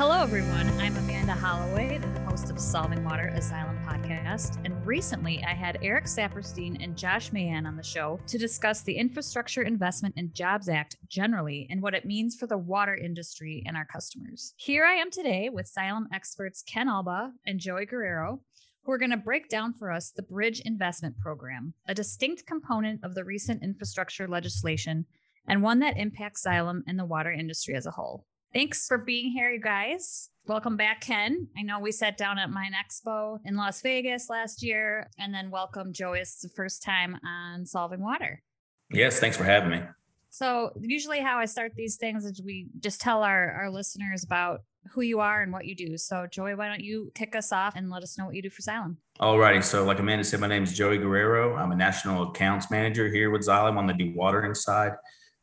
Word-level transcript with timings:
Hello, 0.00 0.22
everyone. 0.22 0.66
I'm 0.80 0.96
Amanda 0.96 1.34
Holloway, 1.34 1.98
the 1.98 2.20
host 2.20 2.48
of 2.48 2.58
Solving 2.58 3.04
Water 3.04 3.34
a 3.36 3.38
Xylem 3.38 3.84
podcast. 3.84 4.58
And 4.64 4.86
recently 4.86 5.44
I 5.44 5.52
had 5.52 5.76
Eric 5.82 6.06
Saperstein 6.06 6.82
and 6.82 6.96
Josh 6.96 7.34
Mahan 7.34 7.66
on 7.66 7.76
the 7.76 7.82
show 7.82 8.18
to 8.26 8.38
discuss 8.38 8.80
the 8.80 8.96
Infrastructure 8.96 9.60
Investment 9.60 10.14
and 10.16 10.32
Jobs 10.32 10.70
Act 10.70 10.96
generally 11.06 11.66
and 11.68 11.82
what 11.82 11.92
it 11.92 12.06
means 12.06 12.34
for 12.34 12.46
the 12.46 12.56
water 12.56 12.96
industry 12.96 13.62
and 13.66 13.76
our 13.76 13.84
customers. 13.84 14.54
Here 14.56 14.86
I 14.86 14.94
am 14.94 15.10
today 15.10 15.50
with 15.50 15.70
Xylem 15.70 16.06
experts 16.14 16.62
Ken 16.62 16.88
Albaugh 16.88 17.32
and 17.44 17.60
Joey 17.60 17.84
Guerrero, 17.84 18.40
who 18.84 18.92
are 18.92 18.98
going 18.98 19.10
to 19.10 19.18
break 19.18 19.50
down 19.50 19.74
for 19.74 19.92
us 19.92 20.12
the 20.12 20.22
Bridge 20.22 20.62
Investment 20.64 21.18
Program, 21.18 21.74
a 21.86 21.92
distinct 21.92 22.46
component 22.46 23.04
of 23.04 23.14
the 23.14 23.24
recent 23.24 23.62
infrastructure 23.62 24.26
legislation 24.26 25.04
and 25.46 25.62
one 25.62 25.80
that 25.80 25.98
impacts 25.98 26.46
Xylem 26.46 26.84
and 26.86 26.98
the 26.98 27.04
water 27.04 27.30
industry 27.30 27.74
as 27.74 27.84
a 27.84 27.90
whole. 27.90 28.24
Thanks 28.52 28.88
for 28.88 28.98
being 28.98 29.30
here, 29.30 29.52
you 29.52 29.60
guys. 29.60 30.30
Welcome 30.46 30.76
back, 30.76 31.02
Ken. 31.02 31.46
I 31.56 31.62
know 31.62 31.78
we 31.78 31.92
sat 31.92 32.18
down 32.18 32.36
at 32.36 32.50
MINExpo 32.50 33.38
in 33.44 33.54
Las 33.54 33.80
Vegas 33.80 34.28
last 34.28 34.60
year, 34.60 35.08
and 35.20 35.32
then 35.32 35.52
welcome 35.52 35.92
Joey. 35.92 36.18
It's 36.18 36.40
the 36.40 36.48
first 36.48 36.82
time 36.82 37.16
on 37.24 37.64
Solving 37.64 38.00
Water. 38.00 38.42
Yes, 38.90 39.20
thanks 39.20 39.36
for 39.36 39.44
having 39.44 39.70
me. 39.70 39.82
So, 40.30 40.72
usually, 40.80 41.20
how 41.20 41.38
I 41.38 41.44
start 41.44 41.74
these 41.76 41.94
things 41.94 42.24
is 42.24 42.42
we 42.44 42.66
just 42.80 43.00
tell 43.00 43.22
our, 43.22 43.52
our 43.52 43.70
listeners 43.70 44.24
about 44.24 44.62
who 44.90 45.02
you 45.02 45.20
are 45.20 45.42
and 45.42 45.52
what 45.52 45.66
you 45.66 45.76
do. 45.76 45.96
So, 45.96 46.26
Joey, 46.26 46.56
why 46.56 46.66
don't 46.66 46.82
you 46.82 47.12
kick 47.14 47.36
us 47.36 47.52
off 47.52 47.76
and 47.76 47.88
let 47.88 48.02
us 48.02 48.18
know 48.18 48.26
what 48.26 48.34
you 48.34 48.42
do 48.42 48.50
for 48.50 48.62
Xylem? 48.62 48.96
All 49.20 49.38
righty. 49.38 49.62
So, 49.62 49.84
like 49.84 50.00
Amanda 50.00 50.24
said, 50.24 50.40
my 50.40 50.48
name 50.48 50.64
is 50.64 50.72
Joey 50.72 50.98
Guerrero. 50.98 51.54
I'm 51.54 51.70
a 51.70 51.76
national 51.76 52.30
accounts 52.30 52.68
manager 52.68 53.08
here 53.08 53.30
with 53.30 53.46
Xylem 53.46 53.76
on 53.76 53.86
the 53.86 53.92
dewatering 53.92 54.56
side. 54.56 54.94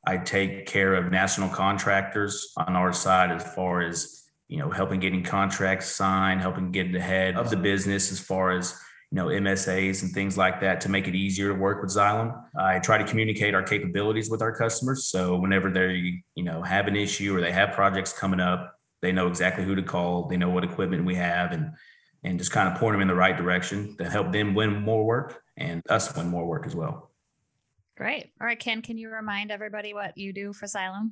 I 0.07 0.16
take 0.16 0.66
care 0.66 0.95
of 0.95 1.11
national 1.11 1.49
contractors 1.49 2.53
on 2.55 2.77
our 2.77 2.93
side 2.93 3.29
as 3.29 3.43
far 3.53 3.81
as 3.81 4.23
you 4.47 4.57
know 4.57 4.70
helping 4.70 5.02
getting 5.02 5.21
contracts 5.21 5.88
signed, 5.88 6.39
helping 6.39 6.71
get 6.71 6.95
ahead 6.95 7.36
of 7.36 7.50
the 7.50 7.58
business 7.58 8.09
as 8.09 8.17
far 8.17 8.52
as 8.52 8.73
you 9.11 9.17
know 9.17 9.25
MSAs 9.25 10.03
and 10.03 10.13
things 10.13 10.38
like 10.38 10.61
that 10.61 10.80
to 10.81 10.89
make 10.89 11.09
it 11.09 11.16
easier 11.16 11.50
to 11.50 11.59
work 11.59 11.81
with 11.81 11.91
Xylem. 11.91 12.41
I 12.58 12.80
try 12.80 12.97
to 12.97 13.03
communicate 13.03 13.53
our 13.53 13.63
capabilities 13.63 14.30
with 14.30 14.41
our 14.41 14.55
customers, 14.55 15.08
so 15.08 15.38
whenever 15.38 15.69
they 15.69 16.23
you 16.35 16.44
know 16.44 16.61
have 16.61 16.88
an 16.88 16.95
issue 16.95 17.35
or 17.35 17.41
they 17.41 17.52
have 17.52 17.73
projects 17.73 18.13
coming 18.13 18.39
up, 18.39 18.80
they 19.02 19.11
know 19.11 19.28
exactly 19.28 19.66
who 19.66 19.75
to 19.75 19.83
call. 19.83 20.30
They 20.30 20.38
know 20.38 20.50
what 20.50 20.63
equipment 20.63 21.03
we 21.03 21.16
have, 21.16 21.52
and 21.52 21.72
and 22.23 22.39
just 22.39 22.52
kind 22.52 22.69
of 22.69 22.80
point 22.80 22.94
them 22.94 23.02
in 23.02 23.09
the 23.09 23.16
right 23.16 23.35
direction 23.35 23.97
to 23.97 24.09
help 24.09 24.31
them 24.31 24.55
win 24.55 24.81
more 24.81 25.05
work 25.05 25.44
and 25.58 25.81
us 25.89 26.16
win 26.16 26.30
more 26.30 26.45
work 26.45 26.66
as 26.66 26.75
well. 26.78 27.11
Great. 27.98 28.31
All 28.40 28.45
right, 28.45 28.59
Ken, 28.59 28.84
can 28.84 28.98
you 28.98 29.09
remind 29.09 29.50
everybody 29.50 29.94
what 29.94 30.16
you 30.17 30.31
do 30.31 30.53
for 30.53 30.67
Xylem? 30.67 31.12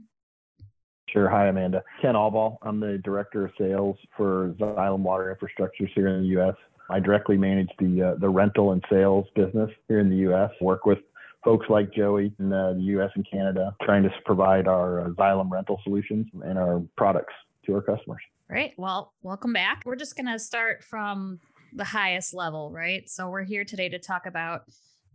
Sure. 1.10 1.28
Hi, 1.30 1.48
Amanda. 1.48 1.84
Ken 2.00 2.14
Albaugh. 2.14 2.58
I'm 2.62 2.80
the 2.80 3.00
director 3.04 3.46
of 3.46 3.52
sales 3.58 3.98
for 4.16 4.54
Xylem 4.60 5.00
Water 5.00 5.36
Infrastructures 5.36 5.90
here 5.96 6.10
in 6.10 6.22
the 6.22 6.28
U.S. 6.30 6.54
I 6.90 7.00
directly 7.00 7.38
manage 7.38 7.70
the 7.80 8.02
uh, 8.02 8.16
the 8.20 8.30
rental 8.30 8.74
and 8.74 8.84
sales 8.90 9.26
business 9.36 9.72
here 9.88 10.00
in 10.00 10.10
the 10.10 10.18
U.S. 10.18 10.52
Work 10.62 10.86
with 10.86 11.00
folks 11.44 11.66
like 11.70 11.92
Joey 11.92 12.34
in 12.38 12.54
uh, 12.54 12.74
the 12.74 12.82
U.S. 12.82 13.10
and 13.16 13.26
Canada, 13.30 13.76
trying 13.84 14.04
to 14.04 14.10
provide 14.26 14.68
our 14.68 15.06
uh, 15.06 15.10
Xylem 15.10 15.50
rental 15.50 15.80
solutions 15.84 16.28
and 16.44 16.60
our 16.60 16.84
products 16.98 17.34
to 17.66 17.76
our 17.76 17.82
customers. 17.82 18.22
Great. 18.48 18.74
Well, 18.78 19.14
welcome 19.24 19.54
back. 19.54 19.82
We're 19.86 19.96
just 19.96 20.16
going 20.16 20.32
to 20.32 20.38
start 20.38 20.84
from 20.84 21.40
the 21.74 21.84
highest 21.84 22.34
level, 22.34 22.72
right? 22.72 23.10
So 23.10 23.30
we're 23.30 23.44
here 23.44 23.66
today 23.66 23.90
to 23.90 23.98
talk 23.98 24.28
about 24.28 24.66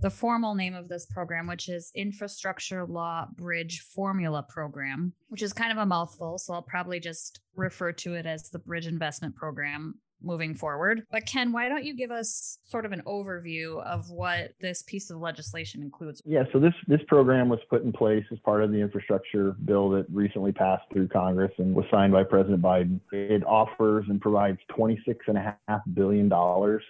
the 0.01 0.11
formal 0.11 0.55
name 0.55 0.75
of 0.75 0.89
this 0.89 1.07
program, 1.07 1.47
which 1.47 1.69
is 1.69 1.93
Infrastructure 1.95 2.85
Law 2.87 3.27
Bridge 3.37 3.81
Formula 3.81 4.45
Program, 4.49 5.13
which 5.29 5.43
is 5.43 5.53
kind 5.53 5.73
of 5.73 5.79
a 5.79 5.87
mouthful. 5.87 6.39
So 6.39 6.55
I'll 6.55 6.63
probably 6.63 7.01
just 7.01 7.41
refer 7.55 7.93
to 7.93 8.15
it 8.15 8.27
as 8.27 8.51
the 8.51 8.59
Bridge 8.59 8.87
Investment 8.87 9.37
Program 9.37 9.95
moving 10.23 10.55
forward. 10.55 11.03
But 11.11 11.27
Ken, 11.27 11.53
why 11.53 11.69
don't 11.69 11.85
you 11.85 11.95
give 11.95 12.11
us 12.11 12.59
sort 12.69 12.85
of 12.85 12.93
an 12.93 13.03
overview 13.07 13.83
of 13.85 14.11
what 14.11 14.53
this 14.61 14.83
piece 14.83 15.11
of 15.11 15.19
legislation 15.19 15.83
includes? 15.83 16.23
Yeah, 16.25 16.45
so 16.53 16.59
this 16.59 16.75
this 16.87 17.01
program 17.09 17.49
was 17.49 17.61
put 17.71 17.83
in 17.83 17.93
place 17.93 18.25
as 18.31 18.39
part 18.41 18.63
of 18.63 18.71
the 18.71 18.79
infrastructure 18.79 19.57
bill 19.65 19.89
that 19.91 20.07
recently 20.13 20.53
passed 20.53 20.85
through 20.93 21.09
Congress 21.09 21.53
and 21.59 21.75
was 21.75 21.87
signed 21.91 22.13
by 22.13 22.25
President 22.25 22.63
Biden. 22.63 23.01
It 23.13 23.45
offers 23.47 24.07
and 24.09 24.21
provides 24.21 24.59
26 24.77 25.25
and 25.29 25.39
a 25.39 25.57
half 25.69 25.81
billion 25.95 26.29
dollars 26.29 26.83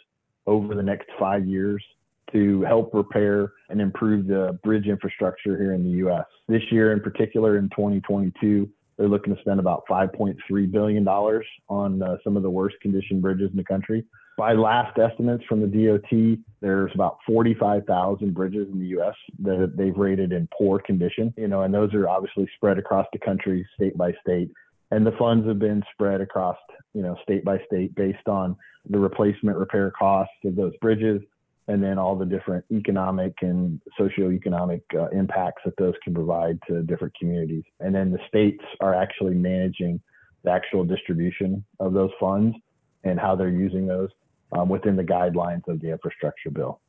over 0.47 0.75
the 0.75 0.83
next 0.83 1.09
5 1.19 1.47
years 1.47 1.85
to 2.33 2.63
help 2.63 2.93
repair 2.95 3.53
and 3.69 3.81
improve 3.81 4.27
the 4.27 4.59
bridge 4.63 4.87
infrastructure 4.87 5.57
here 5.57 5.75
in 5.75 5.85
the 5.85 5.91
U.S. 5.99 6.25
This 6.49 6.63
year, 6.71 6.93
in 6.93 7.01
particular, 7.01 7.59
in 7.59 7.69
2022, 7.71 8.69
they're 9.01 9.09
looking 9.09 9.35
to 9.35 9.41
spend 9.41 9.61
about 9.61 9.85
$5.3 9.91 10.71
billion 10.71 11.09
on 11.09 12.03
uh, 12.03 12.17
some 12.23 12.37
of 12.37 12.43
the 12.43 12.51
worst 12.51 12.77
condition 12.83 13.21
bridges 13.21 13.51
in 13.51 13.57
the 13.57 13.65
country. 13.65 14.05
By 14.37 14.53
last 14.53 14.99
estimates 14.99 15.43
from 15.49 15.61
the 15.63 15.67
DOT, 15.67 16.39
there's 16.61 16.91
about 16.95 17.17
45,000 17.27 18.35
bridges 18.35 18.69
in 18.71 18.79
the 18.79 18.87
U.S. 18.89 19.15
that 19.43 19.73
they've 19.77 19.97
rated 19.97 20.33
in 20.33 20.49
poor 20.57 20.81
condition. 20.81 21.33
You 21.39 21.49
know, 21.49 21.63
and 21.63 21.73
those 21.73 21.95
are 21.95 22.09
obviously 22.09 22.49
spread 22.57 22.79
across 22.79 23.07
the 23.13 23.19
country, 23.19 23.67
state 23.75 23.97
by 23.97 24.13
state. 24.21 24.51
And 24.91 25.07
the 25.07 25.13
funds 25.13 25.47
have 25.47 25.59
been 25.59 25.83
spread 25.93 26.21
across, 26.21 26.57
you 26.93 27.03
know, 27.03 27.17
state 27.23 27.45
by 27.45 27.59
state 27.67 27.95
based 27.95 28.29
on 28.29 28.57
the 28.89 28.99
replacement 28.99 29.57
repair 29.57 29.91
costs 29.93 30.35
of 30.45 30.57
those 30.57 30.77
bridges 30.83 31.23
and 31.69 31.83
then 31.83 31.99
all 31.99 32.17
the 32.17 32.25
different 32.25 32.65
economic 32.71 33.35
and 33.43 33.81
socioeconomic 33.99 34.83
uh, 34.95 35.09
impacts 35.11 35.63
that 35.65 35.77
those 35.77 35.95
can 36.03 36.15
provide 36.15 36.59
to 36.69 36.83
different 36.83 37.15
communities. 37.19 37.65
And 37.81 37.95
then 37.95 38.11
the 38.11 38.19
states 38.29 38.63
are 38.81 38.95
actually 38.95 39.35
managing 39.35 40.01
the 40.43 40.51
actual 40.51 40.85
distribution 40.85 41.65
of 41.79 41.93
those 41.93 42.11
funds 42.19 42.57
and 43.05 43.19
how 43.19 43.37
they're 43.37 43.49
using 43.49 43.87
those 43.87 44.09
um, 44.53 44.69
within 44.69 44.97
the 44.97 45.05
guidelines 45.05 45.67
of 45.69 45.81
the 45.81 45.91
infrastructure 45.91 46.51
bill. 46.51 46.81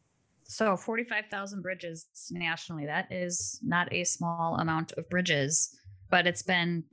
So 0.44 0.76
45,000 0.76 1.62
bridges 1.62 2.08
nationally, 2.32 2.86
that 2.86 3.12
is 3.12 3.60
not 3.64 3.92
a 3.94 4.04
small 4.04 4.58
amount 4.60 4.92
of 4.94 5.10
bridges, 5.10 5.78
but 6.10 6.28
it's 6.28 6.42
been 6.42 6.84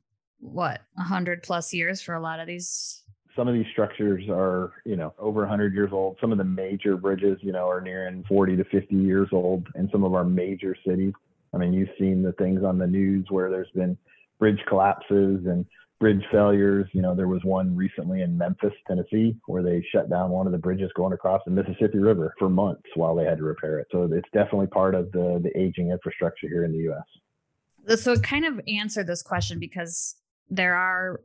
what, 0.40 0.80
100 0.94 1.42
plus 1.42 1.74
years 1.74 2.00
for 2.00 2.14
a 2.14 2.20
lot 2.20 2.38
of 2.38 2.46
these 2.46 3.02
some 3.36 3.48
of 3.48 3.54
these 3.54 3.66
structures 3.72 4.24
are, 4.28 4.72
you 4.84 4.96
know, 4.96 5.14
over 5.18 5.40
100 5.40 5.72
years 5.74 5.90
old. 5.92 6.16
Some 6.20 6.32
of 6.32 6.38
the 6.38 6.44
major 6.44 6.96
bridges, 6.96 7.38
you 7.40 7.52
know, 7.52 7.68
are 7.68 7.80
nearing 7.80 8.24
40 8.28 8.56
to 8.56 8.64
50 8.64 8.94
years 8.94 9.28
old 9.32 9.66
in 9.76 9.88
some 9.90 10.04
of 10.04 10.14
our 10.14 10.24
major 10.24 10.74
cities. 10.86 11.12
I 11.54 11.58
mean, 11.58 11.72
you've 11.72 11.88
seen 11.98 12.22
the 12.22 12.32
things 12.32 12.62
on 12.64 12.78
the 12.78 12.86
news 12.86 13.26
where 13.30 13.50
there's 13.50 13.70
been 13.74 13.96
bridge 14.38 14.60
collapses 14.68 15.46
and 15.46 15.64
bridge 15.98 16.22
failures. 16.30 16.86
You 16.92 17.02
know, 17.02 17.14
there 17.14 17.28
was 17.28 17.42
one 17.44 17.74
recently 17.74 18.22
in 18.22 18.36
Memphis, 18.36 18.72
Tennessee, 18.86 19.36
where 19.46 19.62
they 19.62 19.84
shut 19.92 20.10
down 20.10 20.30
one 20.30 20.46
of 20.46 20.52
the 20.52 20.58
bridges 20.58 20.90
going 20.94 21.12
across 21.12 21.42
the 21.44 21.50
Mississippi 21.50 21.98
River 21.98 22.34
for 22.38 22.48
months 22.48 22.88
while 22.94 23.14
they 23.14 23.24
had 23.24 23.38
to 23.38 23.44
repair 23.44 23.78
it. 23.78 23.88
So 23.90 24.08
it's 24.12 24.28
definitely 24.32 24.68
part 24.68 24.94
of 24.94 25.10
the 25.12 25.40
the 25.42 25.56
aging 25.58 25.90
infrastructure 25.90 26.48
here 26.48 26.64
in 26.64 26.72
the 26.72 26.78
U.S. 26.78 28.00
So 28.00 28.12
it 28.12 28.22
kind 28.22 28.44
of 28.44 28.60
answered 28.68 29.06
this 29.06 29.22
question 29.22 29.58
because 29.58 30.16
there 30.50 30.74
are 30.74 31.20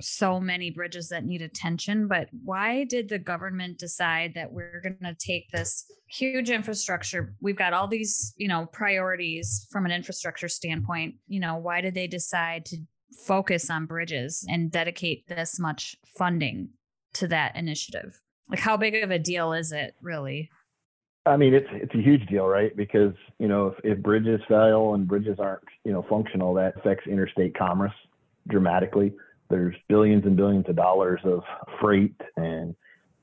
so 0.00 0.40
many 0.40 0.70
bridges 0.70 1.08
that 1.08 1.24
need 1.24 1.42
attention 1.42 2.08
but 2.08 2.28
why 2.44 2.84
did 2.84 3.08
the 3.08 3.18
government 3.18 3.78
decide 3.78 4.34
that 4.34 4.52
we're 4.52 4.80
going 4.82 4.98
to 5.02 5.14
take 5.14 5.50
this 5.50 5.84
huge 6.08 6.50
infrastructure? 6.50 7.34
We've 7.40 7.56
got 7.56 7.72
all 7.72 7.86
these 7.86 8.34
you 8.36 8.48
know 8.48 8.66
priorities 8.66 9.66
from 9.70 9.84
an 9.84 9.92
infrastructure 9.92 10.48
standpoint. 10.48 11.16
You 11.26 11.40
know 11.40 11.56
why 11.56 11.80
did 11.80 11.94
they 11.94 12.06
decide 12.06 12.64
to 12.66 12.78
focus 13.26 13.70
on 13.70 13.86
bridges 13.86 14.44
and 14.48 14.70
dedicate 14.70 15.26
this 15.28 15.58
much 15.58 15.96
funding 16.16 16.70
to 17.14 17.28
that 17.28 17.56
initiative? 17.56 18.20
Like 18.48 18.60
how 18.60 18.76
big 18.76 18.96
of 18.96 19.10
a 19.10 19.18
deal 19.18 19.52
is 19.52 19.72
it 19.72 19.94
really? 20.02 20.50
I 21.26 21.36
mean, 21.36 21.52
it's 21.52 21.68
it's 21.72 21.94
a 21.94 22.02
huge 22.02 22.26
deal, 22.26 22.46
right? 22.46 22.74
Because 22.74 23.12
you 23.38 23.48
know, 23.48 23.68
if, 23.68 23.98
if 23.98 24.02
bridges 24.02 24.40
fail 24.48 24.94
and 24.94 25.06
bridges 25.06 25.38
aren't 25.38 25.64
you 25.84 25.92
know 25.92 26.04
functional, 26.08 26.54
that 26.54 26.76
affects 26.76 27.06
interstate 27.06 27.56
commerce 27.56 27.92
dramatically 28.48 29.12
there's 29.50 29.74
billions 29.88 30.24
and 30.24 30.36
billions 30.36 30.68
of 30.68 30.76
dollars 30.76 31.20
of 31.24 31.42
freight 31.80 32.20
and 32.36 32.74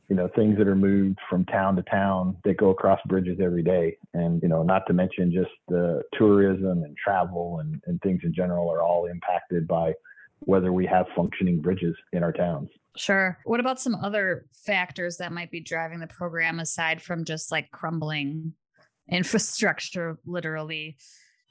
you 0.09 0.15
know 0.15 0.29
things 0.35 0.57
that 0.57 0.67
are 0.67 0.75
moved 0.75 1.17
from 1.29 1.45
town 1.45 1.75
to 1.75 1.81
town 1.83 2.37
that 2.43 2.57
go 2.57 2.69
across 2.69 2.99
bridges 3.07 3.39
every 3.41 3.63
day. 3.63 3.97
And 4.13 4.41
you 4.41 4.47
know 4.47 4.63
not 4.63 4.83
to 4.87 4.93
mention 4.93 5.31
just 5.31 5.51
the 5.67 6.03
tourism 6.17 6.83
and 6.83 6.95
travel 6.97 7.59
and, 7.59 7.81
and 7.85 8.01
things 8.01 8.21
in 8.23 8.33
general 8.33 8.69
are 8.71 8.81
all 8.81 9.05
impacted 9.07 9.67
by 9.67 9.93
whether 10.39 10.71
we 10.71 10.85
have 10.85 11.05
functioning 11.15 11.61
bridges 11.61 11.95
in 12.13 12.23
our 12.23 12.31
towns. 12.31 12.69
Sure. 12.97 13.37
What 13.45 13.59
about 13.59 13.81
some 13.81 13.95
other 13.95 14.45
factors 14.51 15.17
that 15.17 15.31
might 15.31 15.51
be 15.51 15.59
driving 15.59 15.99
the 15.99 16.07
program 16.07 16.59
aside 16.59 17.01
from 17.01 17.25
just 17.25 17.51
like 17.51 17.71
crumbling 17.71 18.53
infrastructure 19.09 20.17
literally 20.25 20.97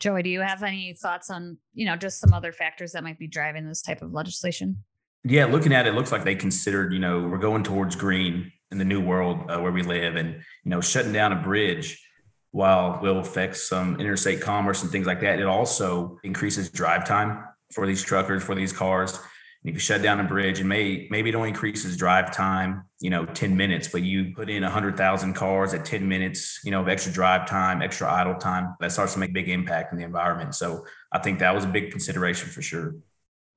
Joey, 0.04 0.22
do 0.22 0.28
you 0.28 0.42
have 0.42 0.62
any 0.62 0.92
thoughts 0.92 1.30
on, 1.30 1.56
you 1.72 1.86
know, 1.86 1.96
just 1.96 2.20
some 2.20 2.34
other 2.34 2.52
factors 2.52 2.92
that 2.92 3.02
might 3.02 3.18
be 3.18 3.26
driving 3.26 3.66
this 3.66 3.80
type 3.80 4.02
of 4.02 4.12
legislation? 4.12 4.84
Yeah, 5.24 5.46
looking 5.46 5.72
at 5.72 5.86
it, 5.86 5.94
it 5.94 5.94
looks 5.94 6.12
like 6.12 6.24
they 6.24 6.34
considered, 6.34 6.92
you 6.92 6.98
know, 6.98 7.20
we're 7.20 7.38
going 7.38 7.62
towards 7.62 7.96
green 7.96 8.52
in 8.70 8.76
the 8.76 8.84
new 8.84 9.00
world 9.00 9.50
uh, 9.50 9.58
where 9.60 9.72
we 9.72 9.82
live, 9.82 10.16
and 10.16 10.34
you 10.34 10.70
know, 10.70 10.82
shutting 10.82 11.14
down 11.14 11.32
a 11.32 11.42
bridge 11.42 12.06
while 12.50 13.00
will 13.00 13.20
affect 13.20 13.56
some 13.56 13.98
interstate 13.98 14.42
commerce 14.42 14.82
and 14.82 14.92
things 14.92 15.06
like 15.06 15.22
that. 15.22 15.38
It 15.38 15.46
also 15.46 16.18
increases 16.22 16.68
drive 16.68 17.08
time 17.08 17.42
for 17.72 17.86
these 17.86 18.02
truckers, 18.02 18.44
for 18.44 18.54
these 18.54 18.74
cars. 18.74 19.18
If 19.64 19.72
you 19.72 19.81
shut 19.81 20.02
down 20.02 20.20
a 20.20 20.25
bridge 20.25 20.61
and 20.61 20.69
may 20.69 21.08
maybe 21.11 21.31
it 21.31 21.34
only 21.34 21.49
increases 21.49 21.96
drive 21.96 22.31
time, 22.31 22.84
you 23.00 23.08
know, 23.08 23.25
10 23.25 23.56
minutes, 23.56 23.88
but 23.88 24.02
you 24.02 24.34
put 24.34 24.50
in 24.50 24.62
100,000 24.62 25.32
cars 25.32 25.72
at 25.72 25.87
10 25.87 26.06
minutes, 26.06 26.61
you 26.64 26.70
know, 26.70 26.82
of 26.82 26.88
extra 26.88 27.11
drive 27.11 27.49
time, 27.49 27.81
extra 27.81 28.12
idle 28.12 28.34
time, 28.34 28.76
that 28.81 28.93
starts 28.93 29.14
to 29.14 29.19
make 29.19 29.32
big 29.32 29.49
impact 29.49 29.93
in 29.93 29.99
the 29.99 30.05
environment. 30.05 30.55
So 30.55 30.84
I 31.12 31.19
think 31.19 31.38
that 31.38 31.55
was 31.55 31.64
a 31.64 31.69
big 31.69 31.90
consideration 31.90 32.50
for 32.50 32.61
sure. 32.61 32.94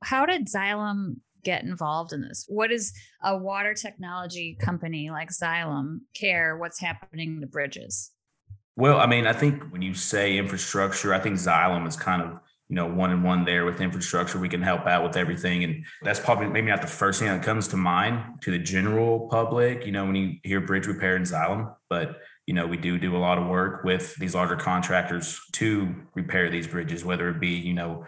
How 0.01 0.25
did 0.25 0.47
Xylem 0.47 1.17
get 1.43 1.63
involved 1.63 2.13
in 2.13 2.21
this? 2.21 2.45
What 2.47 2.71
is 2.71 2.93
a 3.21 3.37
water 3.37 3.73
technology 3.73 4.57
company 4.61 5.09
like 5.09 5.29
Xylem 5.29 5.99
care 6.13 6.57
what's 6.57 6.79
happening 6.79 7.41
to 7.41 7.47
bridges? 7.47 8.11
Well, 8.77 8.99
I 8.99 9.07
mean, 9.07 9.27
I 9.27 9.33
think 9.33 9.63
when 9.71 9.81
you 9.81 9.93
say 9.93 10.37
infrastructure, 10.37 11.13
I 11.13 11.19
think 11.19 11.35
Xylem 11.35 11.85
is 11.87 11.97
kind 11.97 12.21
of 12.21 12.39
you 12.69 12.75
know, 12.75 12.85
one 12.85 13.11
and 13.11 13.23
one 13.23 13.45
there 13.45 13.65
with 13.65 13.79
infrastructure. 13.79 14.39
We 14.39 14.49
can 14.49 14.61
help 14.61 14.85
out 14.87 15.03
with 15.03 15.15
everything. 15.15 15.63
And 15.63 15.85
that's 16.01 16.19
probably 16.19 16.47
maybe 16.47 16.67
not 16.67 16.81
the 16.81 16.87
first 16.87 17.19
thing 17.19 17.29
that 17.29 17.43
comes 17.43 17.67
to 17.69 17.77
mind 17.77 18.41
to 18.41 18.51
the 18.51 18.59
general 18.59 19.27
public, 19.29 19.85
you 19.85 19.91
know, 19.91 20.05
when 20.05 20.15
you 20.15 20.33
hear 20.43 20.59
bridge 20.59 20.87
repair 20.87 21.15
and 21.15 21.25
Xylem, 21.25 21.73
but 21.89 22.19
you 22.45 22.53
know, 22.53 22.65
we 22.65 22.77
do 22.77 22.97
do 22.97 23.15
a 23.15 23.19
lot 23.19 23.37
of 23.37 23.47
work 23.47 23.83
with 23.83 24.15
these 24.15 24.33
larger 24.33 24.55
contractors 24.55 25.39
to 25.51 25.93
repair 26.15 26.49
these 26.49 26.65
bridges, 26.65 27.03
whether 27.03 27.29
it 27.29 27.41
be, 27.41 27.49
you 27.49 27.73
know, 27.73 28.05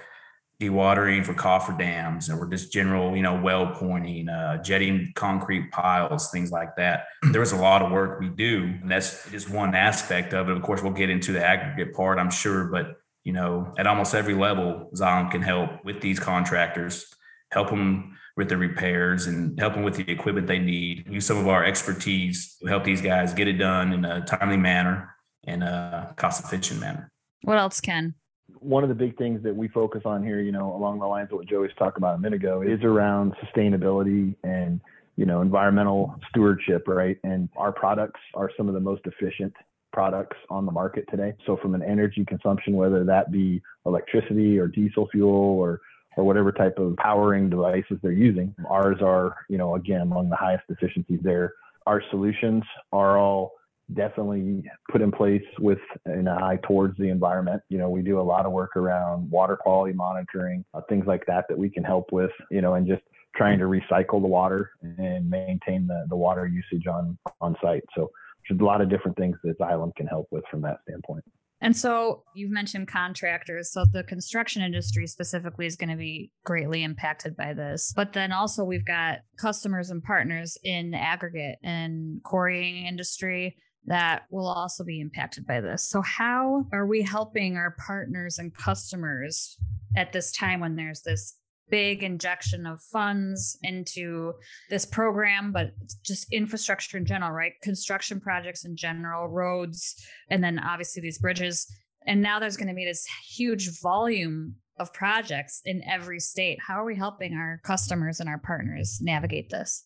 dewatering 0.61 1.25
for 1.25 1.33
coffer 1.33 1.73
dams 1.73 2.29
or 2.29 2.45
just 2.47 2.71
general, 2.71 3.15
you 3.15 3.21
know, 3.21 3.39
well 3.41 3.67
pointing, 3.75 4.27
uh, 4.27 4.61
jetting 4.61 5.11
concrete 5.15 5.71
piles, 5.71 6.31
things 6.31 6.51
like 6.51 6.75
that. 6.75 7.05
There 7.31 7.41
is 7.41 7.51
a 7.53 7.57
lot 7.57 7.81
of 7.81 7.91
work 7.91 8.19
we 8.19 8.29
do, 8.29 8.63
and 8.81 8.91
that's 8.91 9.29
just 9.29 9.49
one 9.49 9.75
aspect 9.75 10.33
of 10.33 10.49
it. 10.49 10.55
Of 10.55 10.63
course, 10.63 10.81
we'll 10.81 10.93
get 10.93 11.09
into 11.09 11.31
the 11.31 11.45
aggregate 11.45 11.93
part, 11.93 12.17
I'm 12.17 12.31
sure, 12.31 12.65
but 12.65 12.97
you 13.23 13.33
know, 13.33 13.73
at 13.77 13.87
almost 13.87 14.15
every 14.15 14.33
level, 14.33 14.89
Xylem 14.95 15.29
can 15.31 15.41
help 15.41 15.83
with 15.83 16.01
these 16.01 16.19
contractors, 16.19 17.05
help 17.51 17.69
them 17.69 18.17
with 18.37 18.49
the 18.49 18.57
repairs 18.57 19.27
and 19.27 19.59
help 19.59 19.73
them 19.73 19.83
with 19.83 19.95
the 19.95 20.09
equipment 20.09 20.47
they 20.47 20.59
need. 20.59 21.05
Use 21.09 21.25
some 21.25 21.37
of 21.37 21.47
our 21.47 21.63
expertise 21.65 22.55
to 22.61 22.67
help 22.67 22.83
these 22.83 23.01
guys 23.01 23.33
get 23.33 23.47
it 23.47 23.53
done 23.53 23.91
in 23.91 24.05
a 24.05 24.21
timely 24.21 24.57
manner 24.57 25.13
and 25.45 25.63
a 25.63 26.13
cost 26.15 26.43
efficient 26.43 26.79
manner. 26.79 27.11
What 27.43 27.57
else, 27.57 27.81
Ken? 27.81 28.15
One 28.59 28.83
of 28.83 28.89
the 28.89 28.95
big 28.95 29.17
things 29.17 29.43
that 29.43 29.55
we 29.55 29.67
focus 29.67 30.01
on 30.05 30.23
here, 30.23 30.39
you 30.39 30.51
know, 30.51 30.73
along 30.75 30.99
the 30.99 31.05
lines 31.05 31.29
of 31.31 31.37
what 31.37 31.47
Joey's 31.47 31.71
talked 31.77 31.97
about 31.97 32.15
a 32.15 32.17
minute 32.17 32.37
ago, 32.37 32.61
is 32.61 32.81
around 32.83 33.35
sustainability 33.43 34.35
and 34.43 34.81
you 35.15 35.25
know 35.25 35.41
environmental 35.41 36.15
stewardship, 36.29 36.87
right? 36.87 37.17
And 37.23 37.49
our 37.57 37.71
products 37.71 38.19
are 38.33 38.49
some 38.57 38.67
of 38.67 38.73
the 38.73 38.79
most 38.79 39.01
efficient 39.05 39.53
products 39.99 40.37
on 40.49 40.65
the 40.65 40.71
market 40.71 41.03
today. 41.09 41.33
So 41.45 41.57
from 41.61 41.75
an 41.75 41.83
energy 41.83 42.23
consumption, 42.23 42.71
whether 42.77 43.03
that 43.03 43.33
be 43.33 43.61
electricity 43.85 44.57
or 44.57 44.67
diesel 44.67 45.09
fuel 45.11 45.59
or 45.63 45.81
or 46.15 46.23
whatever 46.23 46.53
type 46.53 46.77
of 46.79 46.95
powering 46.95 47.49
devices 47.49 47.97
they're 48.01 48.13
using, 48.29 48.55
ours 48.69 48.99
are, 49.01 49.35
you 49.49 49.57
know, 49.57 49.75
again 49.75 49.99
among 49.99 50.29
the 50.29 50.37
highest 50.37 50.63
efficiencies 50.69 51.19
there. 51.21 51.53
Our 51.85 52.01
solutions 52.11 52.63
are 52.93 53.17
all 53.17 53.51
definitely 53.93 54.63
put 54.89 55.01
in 55.01 55.11
place 55.11 55.43
with 55.59 55.83
an 56.05 56.29
eye 56.29 56.59
towards 56.63 56.97
the 56.97 57.09
environment. 57.09 57.61
You 57.67 57.79
know, 57.79 57.89
we 57.89 58.01
do 58.01 58.21
a 58.21 58.27
lot 58.33 58.45
of 58.45 58.53
work 58.53 58.77
around 58.77 59.29
water 59.29 59.57
quality 59.57 59.93
monitoring, 59.93 60.63
uh, 60.73 60.81
things 60.87 61.07
like 61.07 61.25
that 61.25 61.43
that 61.49 61.57
we 61.57 61.69
can 61.69 61.83
help 61.83 62.13
with, 62.13 62.31
you 62.49 62.61
know, 62.61 62.75
and 62.75 62.87
just 62.87 63.03
trying 63.35 63.59
to 63.59 63.65
recycle 63.65 64.21
the 64.21 64.31
water 64.39 64.71
and 64.97 65.29
maintain 65.29 65.87
the, 65.87 66.05
the 66.07 66.15
water 66.15 66.47
usage 66.47 66.87
on 66.87 67.17
on 67.41 67.57
site. 67.61 67.83
So 67.95 68.11
a 68.51 68.55
lot 68.63 68.81
of 68.81 68.89
different 68.89 69.17
things 69.17 69.37
that 69.43 69.59
Xylem 69.59 69.95
can 69.95 70.07
help 70.07 70.27
with 70.31 70.43
from 70.49 70.61
that 70.61 70.77
standpoint. 70.83 71.23
And 71.61 71.75
so 71.75 72.23
you've 72.33 72.51
mentioned 72.51 72.87
contractors. 72.87 73.71
So 73.71 73.83
the 73.91 74.03
construction 74.03 74.61
industry 74.61 75.07
specifically 75.07 75.65
is 75.65 75.75
going 75.75 75.89
to 75.89 75.97
be 75.97 76.31
greatly 76.45 76.83
impacted 76.83 77.35
by 77.35 77.53
this. 77.53 77.91
But 77.95 78.13
then 78.13 78.31
also 78.31 78.63
we've 78.63 78.85
got 78.85 79.19
customers 79.37 79.89
and 79.89 80.01
partners 80.01 80.57
in 80.63 80.93
aggregate 80.93 81.57
and 81.61 82.23
quarrying 82.23 82.85
industry 82.85 83.57
that 83.85 84.23
will 84.29 84.47
also 84.47 84.83
be 84.83 85.01
impacted 85.01 85.45
by 85.45 85.59
this. 85.59 85.89
So 85.89 86.01
how 86.01 86.65
are 86.71 86.85
we 86.85 87.01
helping 87.01 87.57
our 87.57 87.75
partners 87.85 88.37
and 88.37 88.53
customers 88.53 89.57
at 89.95 90.13
this 90.13 90.31
time 90.31 90.59
when 90.59 90.75
there's 90.75 91.01
this 91.01 91.38
big 91.69 92.03
injection 92.03 92.65
of 92.65 92.81
funds 92.81 93.57
into 93.63 94.33
this 94.69 94.85
program, 94.85 95.51
but 95.51 95.71
just 96.03 96.31
infrastructure 96.31 96.97
in 96.97 97.05
general, 97.05 97.31
right? 97.31 97.53
Construction 97.61 98.19
projects 98.19 98.65
in 98.65 98.75
general, 98.75 99.27
roads, 99.27 99.95
and 100.29 100.43
then 100.43 100.59
obviously 100.59 101.01
these 101.01 101.19
bridges. 101.19 101.67
And 102.05 102.21
now 102.21 102.39
there's 102.39 102.57
going 102.57 102.69
to 102.69 102.73
be 102.73 102.85
this 102.85 103.05
huge 103.27 103.81
volume 103.81 104.55
of 104.79 104.93
projects 104.93 105.61
in 105.65 105.83
every 105.83 106.19
state. 106.19 106.59
How 106.65 106.81
are 106.81 106.85
we 106.85 106.95
helping 106.95 107.33
our 107.33 107.59
customers 107.63 108.19
and 108.19 108.29
our 108.29 108.39
partners 108.39 108.99
navigate 109.01 109.49
this? 109.49 109.85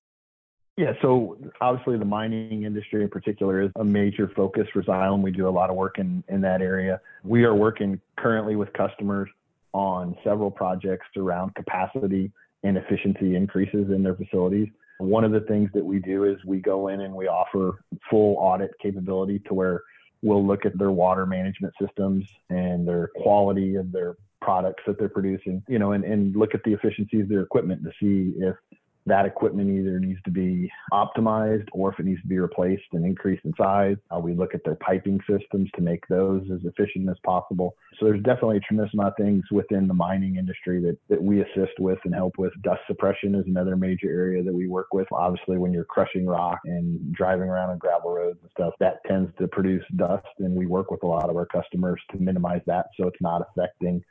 Yeah, 0.75 0.93
so 1.03 1.37
obviously 1.61 1.97
the 1.99 2.05
mining 2.05 2.63
industry 2.63 3.03
in 3.03 3.09
particular 3.09 3.61
is 3.61 3.71
a 3.75 3.83
major 3.83 4.31
focus 4.35 4.67
for 4.73 4.81
Xylem. 4.81 5.21
We 5.21 5.31
do 5.31 5.47
a 5.47 5.51
lot 5.51 5.69
of 5.69 5.75
work 5.75 5.99
in, 5.99 6.23
in 6.29 6.41
that 6.41 6.61
area. 6.61 6.99
We 7.23 7.43
are 7.43 7.53
working 7.53 8.01
currently 8.17 8.55
with 8.55 8.73
customers 8.73 9.29
on 9.73 10.15
several 10.23 10.51
projects 10.51 11.07
around 11.17 11.53
capacity 11.55 12.31
and 12.63 12.77
efficiency 12.77 13.35
increases 13.35 13.89
in 13.89 14.03
their 14.03 14.15
facilities. 14.15 14.69
One 14.99 15.23
of 15.23 15.31
the 15.31 15.41
things 15.41 15.69
that 15.73 15.83
we 15.83 15.99
do 15.99 16.23
is 16.25 16.37
we 16.45 16.59
go 16.59 16.87
in 16.87 17.01
and 17.01 17.13
we 17.13 17.27
offer 17.27 17.83
full 18.09 18.35
audit 18.37 18.71
capability 18.81 19.39
to 19.47 19.53
where 19.53 19.81
we'll 20.21 20.45
look 20.45 20.65
at 20.65 20.77
their 20.77 20.91
water 20.91 21.25
management 21.25 21.73
systems 21.81 22.25
and 22.49 22.87
their 22.87 23.09
quality 23.15 23.75
of 23.75 23.91
their 23.91 24.15
products 24.41 24.83
that 24.87 24.97
they're 24.97 25.09
producing, 25.09 25.63
you 25.67 25.79
know, 25.79 25.91
and, 25.93 26.03
and 26.03 26.35
look 26.35 26.53
at 26.53 26.63
the 26.63 26.73
efficiencies 26.73 27.23
of 27.23 27.29
their 27.29 27.41
equipment 27.41 27.83
to 27.83 27.91
see 27.99 28.33
if 28.39 28.55
that 29.05 29.25
equipment 29.25 29.69
either 29.69 29.99
needs 29.99 30.21
to 30.23 30.31
be 30.31 30.71
optimized 30.91 31.67
or 31.73 31.91
if 31.91 31.99
it 31.99 32.05
needs 32.05 32.21
to 32.21 32.27
be 32.27 32.39
replaced 32.39 32.83
and 32.93 33.05
increased 33.05 33.43
in 33.45 33.53
size. 33.57 33.97
Uh, 34.13 34.19
we 34.19 34.33
look 34.33 34.55
at 34.55 34.63
their 34.63 34.75
piping 34.75 35.19
systems 35.29 35.69
to 35.75 35.81
make 35.81 36.07
those 36.07 36.43
as 36.53 36.59
efficient 36.65 37.09
as 37.09 37.17
possible. 37.25 37.75
So 37.99 38.05
there's 38.05 38.23
definitely 38.23 38.57
a 38.57 38.61
tremendous 38.61 38.93
amount 38.93 39.09
of 39.09 39.25
things 39.25 39.43
within 39.51 39.87
the 39.87 39.93
mining 39.93 40.37
industry 40.37 40.81
that, 40.81 40.97
that 41.09 41.21
we 41.21 41.41
assist 41.41 41.79
with 41.79 41.99
and 42.05 42.13
help 42.13 42.37
with. 42.37 42.53
Dust 42.61 42.81
suppression 42.87 43.35
is 43.35 43.45
another 43.45 43.75
major 43.75 44.09
area 44.09 44.43
that 44.43 44.53
we 44.53 44.67
work 44.67 44.93
with. 44.93 45.07
Obviously, 45.11 45.57
when 45.57 45.73
you're 45.73 45.85
crushing 45.85 46.25
rock 46.25 46.59
and 46.65 47.13
driving 47.13 47.49
around 47.49 47.71
on 47.71 47.77
gravel 47.77 48.11
roads 48.11 48.39
and 48.41 48.51
stuff, 48.51 48.73
that 48.79 49.03
tends 49.05 49.31
to 49.39 49.47
produce 49.47 49.83
dust. 49.97 50.25
And 50.39 50.55
we 50.55 50.65
work 50.65 50.91
with 50.91 51.03
a 51.03 51.07
lot 51.07 51.29
of 51.29 51.35
our 51.35 51.45
customers 51.45 52.01
to 52.11 52.17
minimize 52.17 52.61
that 52.67 52.87
so 52.97 53.07
it's 53.07 53.21
not 53.21 53.41
affecting 53.41 54.03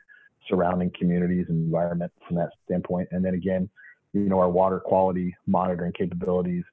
surrounding 0.49 0.91
communities 0.97 1.45
and 1.49 1.65
environment 1.65 2.11
from 2.27 2.37
that 2.37 2.49
standpoint. 2.65 3.07
And 3.11 3.23
then 3.23 3.33
again, 3.33 3.69
you 4.13 4.29
know, 4.29 4.39
our 4.39 4.49
water 4.49 4.79
quality 4.79 5.35
monitoring 5.47 5.93
capabilities 5.93 6.63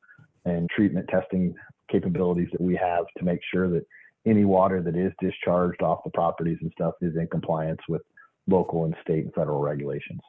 and 0.45 0.69
treatment 0.71 1.09
testing 1.09 1.55
capabilities 1.91 2.49
that 2.53 2.61
we 2.61 2.77
have 2.77 3.05
to 3.19 3.25
make 3.25 3.41
sure 3.53 3.69
that 3.69 3.85
any 4.27 4.45
water 4.45 4.83
that 4.83 4.97
is 4.97 5.13
discharged 5.21 5.83
off 5.83 6.05
the 6.05 6.11
properties 6.11 6.59
and 6.61 6.71
stuff 6.73 6.95
is 7.01 7.17
in 7.17 7.27
compliance 7.29 7.81
with 7.89 8.03
local 8.47 8.85
and 8.85 8.95
state 9.03 9.25
and 9.25 9.35
federal 9.35 9.61
regulations. 9.61 10.21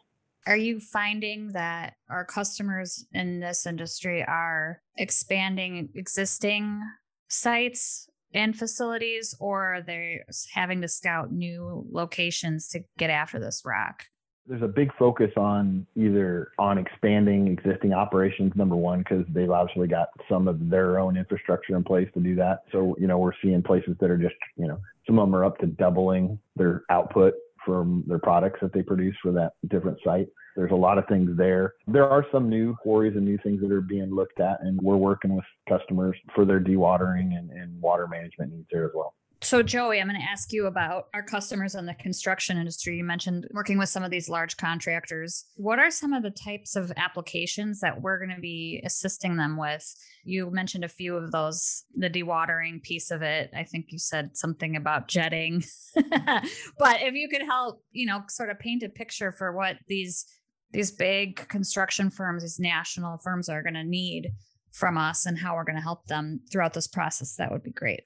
Are 0.48 0.58
you 0.58 0.80
finding 0.80 1.50
that 1.50 1.96
our 2.10 2.26
customers 2.26 3.06
in 3.14 3.40
this 3.40 3.68
industry 3.68 4.24
are 4.24 4.82
expanding 4.98 5.90
existing 5.94 6.82
sites 7.28 8.08
and 8.34 8.58
facilities, 8.58 9.36
or 9.40 9.76
are 9.76 9.82
they 9.82 10.22
having 10.54 10.82
to 10.82 10.88
scout 10.88 11.32
new 11.32 11.86
locations 11.92 12.70
to 12.70 12.80
get 12.98 13.10
after 13.10 13.40
this 13.40 13.62
rock? 13.66 14.06
There's 14.48 14.62
a 14.62 14.68
big 14.68 14.92
focus 14.98 15.32
on 15.38 15.86
either 15.96 16.52
on 16.58 16.78
expanding 16.78 17.48
existing 17.48 17.94
operations 17.94 18.52
number 18.56 18.76
one 18.76 19.00
because 19.00 19.26
they've 19.30 19.52
obviously 19.52 19.88
got 19.88 20.10
some 20.30 20.48
of 20.48 20.70
their 20.70 21.00
own 21.00 21.18
infrastructure 21.18 21.76
in 21.76 21.84
place 21.84 22.10
to 22.14 22.20
do 22.20 22.36
that. 22.36 22.64
So 22.72 22.96
you 23.00 23.08
know 23.08 23.18
we're 23.18 23.34
seeing 23.42 23.62
places 23.62 23.96
that 24.00 24.10
are 24.10 24.18
just 24.18 24.36
you 24.58 24.68
know 24.68 24.80
some 25.06 25.20
of 25.20 25.28
them 25.28 25.36
are 25.36 25.46
up 25.46 25.58
to 25.60 25.68
doubling 25.68 26.40
their 26.56 26.84
output 26.90 27.34
from 27.66 28.04
their 28.08 28.20
products 28.20 28.60
that 28.62 28.74
they 28.74 28.82
produce 28.82 29.16
for 29.22 29.32
that 29.32 29.54
different 29.70 30.00
site. 30.04 30.28
There's 30.56 30.72
a 30.72 30.76
lot 30.76 30.98
of 30.98 31.08
things 31.08 31.38
there. 31.38 31.76
There 31.88 32.10
are 32.10 32.26
some 32.32 32.50
new 32.50 32.76
quarries 32.76 33.16
and 33.16 33.24
new 33.24 33.38
things 33.44 33.62
that 33.62 33.72
are 33.72 33.82
being 33.82 34.14
looked 34.14 34.40
at 34.40 34.58
and 34.62 34.80
we're 34.82 34.98
working 34.98 35.36
with 35.36 35.46
customers 35.70 36.18
for 36.36 36.44
their 36.44 36.60
dewatering 36.60 37.38
and, 37.38 37.52
and 37.52 37.80
water 37.80 38.08
management 38.08 38.52
needs 38.52 38.68
there 38.72 38.86
as 38.86 38.92
well 38.96 39.14
so, 39.44 39.64
Joey, 39.64 40.00
I'm 40.00 40.08
going 40.08 40.20
to 40.20 40.28
ask 40.28 40.54
you 40.54 40.68
about 40.68 41.06
our 41.14 41.24
customers 41.24 41.74
in 41.74 41.88
the 41.88 41.96
construction 41.96 42.58
industry. 42.58 42.98
You 42.98 43.04
mentioned 43.04 43.48
working 43.52 43.80
with 43.80 43.90
some 43.90 44.04
of 44.04 44.12
these 44.12 44.30
large 44.30 44.56
contractors. 44.56 45.46
What 45.56 45.80
are 45.80 45.90
some 45.90 46.14
of 46.14 46.22
the 46.22 46.30
types 46.30 46.76
of 46.76 46.92
applications 46.96 47.80
that 47.80 48.02
we're 48.02 48.20
going 48.20 48.36
to 48.36 48.42
be 48.42 48.82
assisting 48.86 49.38
them 49.38 49.58
with? 49.58 49.84
You 50.24 50.52
mentioned 50.52 50.84
a 50.84 50.90
few 50.90 51.16
of 51.16 51.32
those, 51.32 51.84
the 51.96 52.10
dewatering 52.10 52.84
piece 52.84 53.10
of 53.10 53.24
it. 53.24 53.50
I 53.56 53.64
think 53.64 53.88
you 53.90 53.98
said 53.98 54.38
something 54.38 54.76
about 54.76 55.08
jetting. 55.08 55.64
but 55.96 57.02
if 57.02 57.16
you 57.16 57.28
could 57.28 57.44
help, 57.44 57.84
you 57.92 58.06
know, 58.06 58.22
sort 58.30 58.52
of 58.52 58.60
paint 58.60 58.84
a 58.84 58.90
picture 58.90 59.32
for 59.32 59.52
what 59.54 59.78
these 59.88 60.26
these 60.74 60.92
big 60.92 61.48
construction 61.50 62.10
firms, 62.10 62.44
these 62.44 62.60
national 62.60 63.18
firms 63.18 63.50
are 63.50 63.62
going 63.62 63.74
to 63.74 63.84
need 63.84 64.32
from 64.72 64.98
us 64.98 65.26
and 65.26 65.38
how 65.38 65.56
we're 65.56 65.66
going 65.66 65.76
to 65.76 65.82
help 65.82 66.06
them 66.06 66.40
throughout 66.50 66.74
this 66.74 66.88
process, 66.88 67.36
that 67.36 67.52
would 67.52 67.64
be 67.64 67.72
great. 67.72 68.02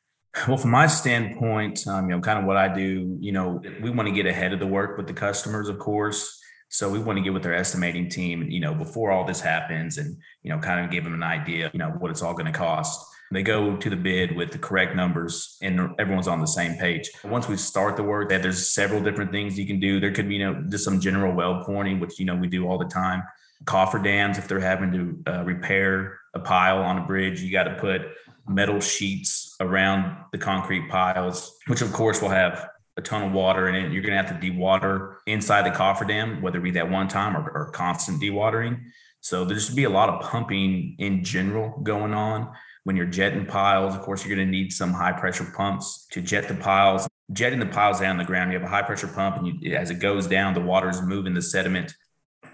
Well, 0.48 0.58
from 0.58 0.72
my 0.72 0.88
standpoint, 0.88 1.88
um, 1.88 2.10
you 2.10 2.16
know, 2.16 2.22
kind 2.22 2.38
of 2.38 2.46
what 2.46 2.58
I 2.58 2.68
do, 2.68 3.18
you 3.20 3.32
know, 3.32 3.62
we 3.82 3.90
want 3.90 4.08
to 4.08 4.14
get 4.14 4.26
ahead 4.26 4.54
of 4.54 4.60
the 4.60 4.68
work 4.68 4.98
with 4.98 5.08
the 5.08 5.14
customers, 5.14 5.70
of 5.70 5.80
course. 5.80 6.40
So 6.70 6.90
we 6.90 7.00
want 7.00 7.18
to 7.18 7.24
get 7.24 7.34
with 7.34 7.44
their 7.44 7.56
estimating 7.56 8.10
team, 8.10 8.44
you 8.50 8.60
know, 8.60 8.74
before 8.74 9.12
all 9.12 9.26
this 9.26 9.40
happens 9.40 9.98
and, 9.98 10.18
you 10.44 10.52
know, 10.52 10.60
kind 10.60 10.84
of 10.84 10.92
give 10.92 11.04
them 11.04 11.14
an 11.14 11.24
idea, 11.24 11.72
you 11.74 11.80
know, 11.80 11.92
what 12.00 12.12
it's 12.12 12.22
all 12.22 12.34
going 12.34 12.52
to 12.52 12.58
cost. 12.58 13.00
They 13.32 13.44
go 13.44 13.76
to 13.78 13.90
the 13.90 13.96
bid 13.96 14.36
with 14.36 14.52
the 14.52 14.60
correct 14.60 14.96
numbers 14.96 15.58
and 15.62 15.92
everyone's 16.00 16.28
on 16.28 16.42
the 16.42 16.48
same 16.48 16.76
page. 16.78 17.10
Once 17.24 17.48
we 17.48 17.58
start 17.58 17.96
the 17.96 18.04
work, 18.04 18.30
that 18.30 18.42
there's 18.42 18.72
several 18.72 19.02
different 19.02 19.32
things 19.32 19.58
you 19.58 19.66
can 19.66 19.80
do. 19.80 20.00
There 20.00 20.12
could 20.12 20.28
be, 20.28 20.36
you 20.36 20.46
know, 20.46 20.64
just 20.70 20.84
some 20.84 21.00
general 21.00 21.34
well 21.34 21.64
pointing, 21.66 22.00
which, 22.00 22.20
you 22.20 22.26
know, 22.26 22.36
we 22.36 22.48
do 22.48 22.68
all 22.68 22.78
the 22.78 22.86
time. 22.86 23.24
Coffer 23.66 24.00
dams, 24.00 24.38
if 24.38 24.48
they're 24.48 24.60
having 24.60 24.92
to 24.92 25.32
uh, 25.32 25.44
repair 25.44 26.20
a 26.34 26.40
pile 26.40 26.80
on 26.80 27.00
a 27.00 27.06
bridge, 27.06 27.42
you 27.42 27.52
got 27.52 27.64
to 27.64 27.76
put 27.76 28.02
metal 28.48 28.80
sheets 28.80 29.56
around 29.60 30.16
the 30.32 30.38
concrete 30.38 30.90
piles, 30.90 31.58
which 31.68 31.82
of 31.82 31.92
course 31.92 32.22
will 32.22 32.30
have 32.30 32.70
a 32.98 33.02
ton 33.02 33.24
of 33.24 33.32
water 33.32 33.68
in 33.68 33.76
it. 33.76 33.92
You're 33.92 34.04
going 34.04 34.16
to 34.16 34.24
have 34.24 34.40
to 34.40 34.48
dewater 34.48 35.16
inside 35.26 35.66
the 35.66 35.76
cofferdam, 35.76 36.42
whether 36.42 36.60
it 36.60 36.64
be 36.64 36.72
that 36.72 36.90
one 36.90 37.08
time 37.08 37.36
or, 37.36 37.50
or 37.50 37.72
constant 37.72 38.22
dewatering. 38.22 38.80
So 39.22 39.44
there's 39.44 39.74
be 39.74 39.86
a 39.86 39.90
lot 39.90 40.10
of 40.10 40.22
pumping 40.22 40.96
in 41.00 41.24
general 41.24 41.80
going 41.82 42.14
on. 42.14 42.54
When 42.84 42.96
you're 42.96 43.08
jetting 43.08 43.48
piles, 43.48 43.96
of 43.96 44.02
course, 44.02 44.24
you're 44.24 44.36
going 44.36 44.48
to 44.48 44.52
need 44.52 44.72
some 44.72 44.94
high 44.94 45.14
pressure 45.14 45.52
pumps 45.58 46.06
to 46.12 46.22
jet 46.22 46.48
the 46.48 46.54
piles. 46.54 47.08
Jetting 47.34 47.60
the 47.60 47.66
piles 47.66 48.00
down 48.00 48.18
the 48.18 48.24
ground, 48.24 48.52
you 48.52 48.60
have 48.60 48.68
a 48.68 48.72
high 48.72 48.84
pressure 48.84 49.08
pump, 49.08 49.38
and 49.38 49.48
you, 49.48 49.76
as 49.76 49.90
it 49.90 49.96
goes 49.96 50.28
down, 50.28 50.54
the 50.54 50.62
water 50.62 50.90
is 50.90 51.02
moving 51.02 51.34
the 51.34 51.42
sediment, 51.42 51.96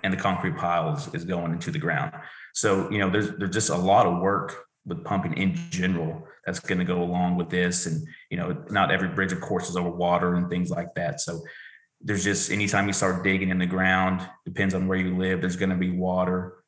and 0.03 0.13
the 0.13 0.17
concrete 0.17 0.57
piles 0.57 1.13
is 1.13 1.25
going 1.25 1.51
into 1.51 1.71
the 1.71 1.79
ground. 1.79 2.13
So 2.53 2.89
you 2.91 2.99
know, 2.99 3.09
there's 3.09 3.31
there's 3.37 3.53
just 3.53 3.69
a 3.69 3.75
lot 3.75 4.05
of 4.05 4.21
work 4.21 4.65
with 4.85 5.03
pumping 5.03 5.33
in 5.37 5.55
general 5.69 6.23
that's 6.45 6.59
going 6.59 6.79
to 6.79 6.85
go 6.85 7.01
along 7.03 7.35
with 7.35 7.49
this. 7.49 7.85
And 7.85 8.05
you 8.29 8.37
know 8.37 8.63
not 8.69 8.91
every 8.91 9.09
bridge 9.09 9.31
of 9.31 9.41
course 9.41 9.69
is 9.69 9.77
over 9.77 9.89
water 9.89 10.35
and 10.35 10.49
things 10.49 10.69
like 10.69 10.93
that. 10.95 11.21
So 11.21 11.41
there's 12.01 12.23
just 12.23 12.51
anytime 12.51 12.87
you 12.87 12.93
start 12.93 13.23
digging 13.23 13.49
in 13.49 13.59
the 13.59 13.65
ground 13.65 14.27
depends 14.45 14.73
on 14.73 14.87
where 14.87 14.97
you 14.97 15.17
live 15.17 15.41
there's 15.41 15.55
going 15.55 15.69
to 15.69 15.75
be 15.75 15.91
water. 15.91 16.63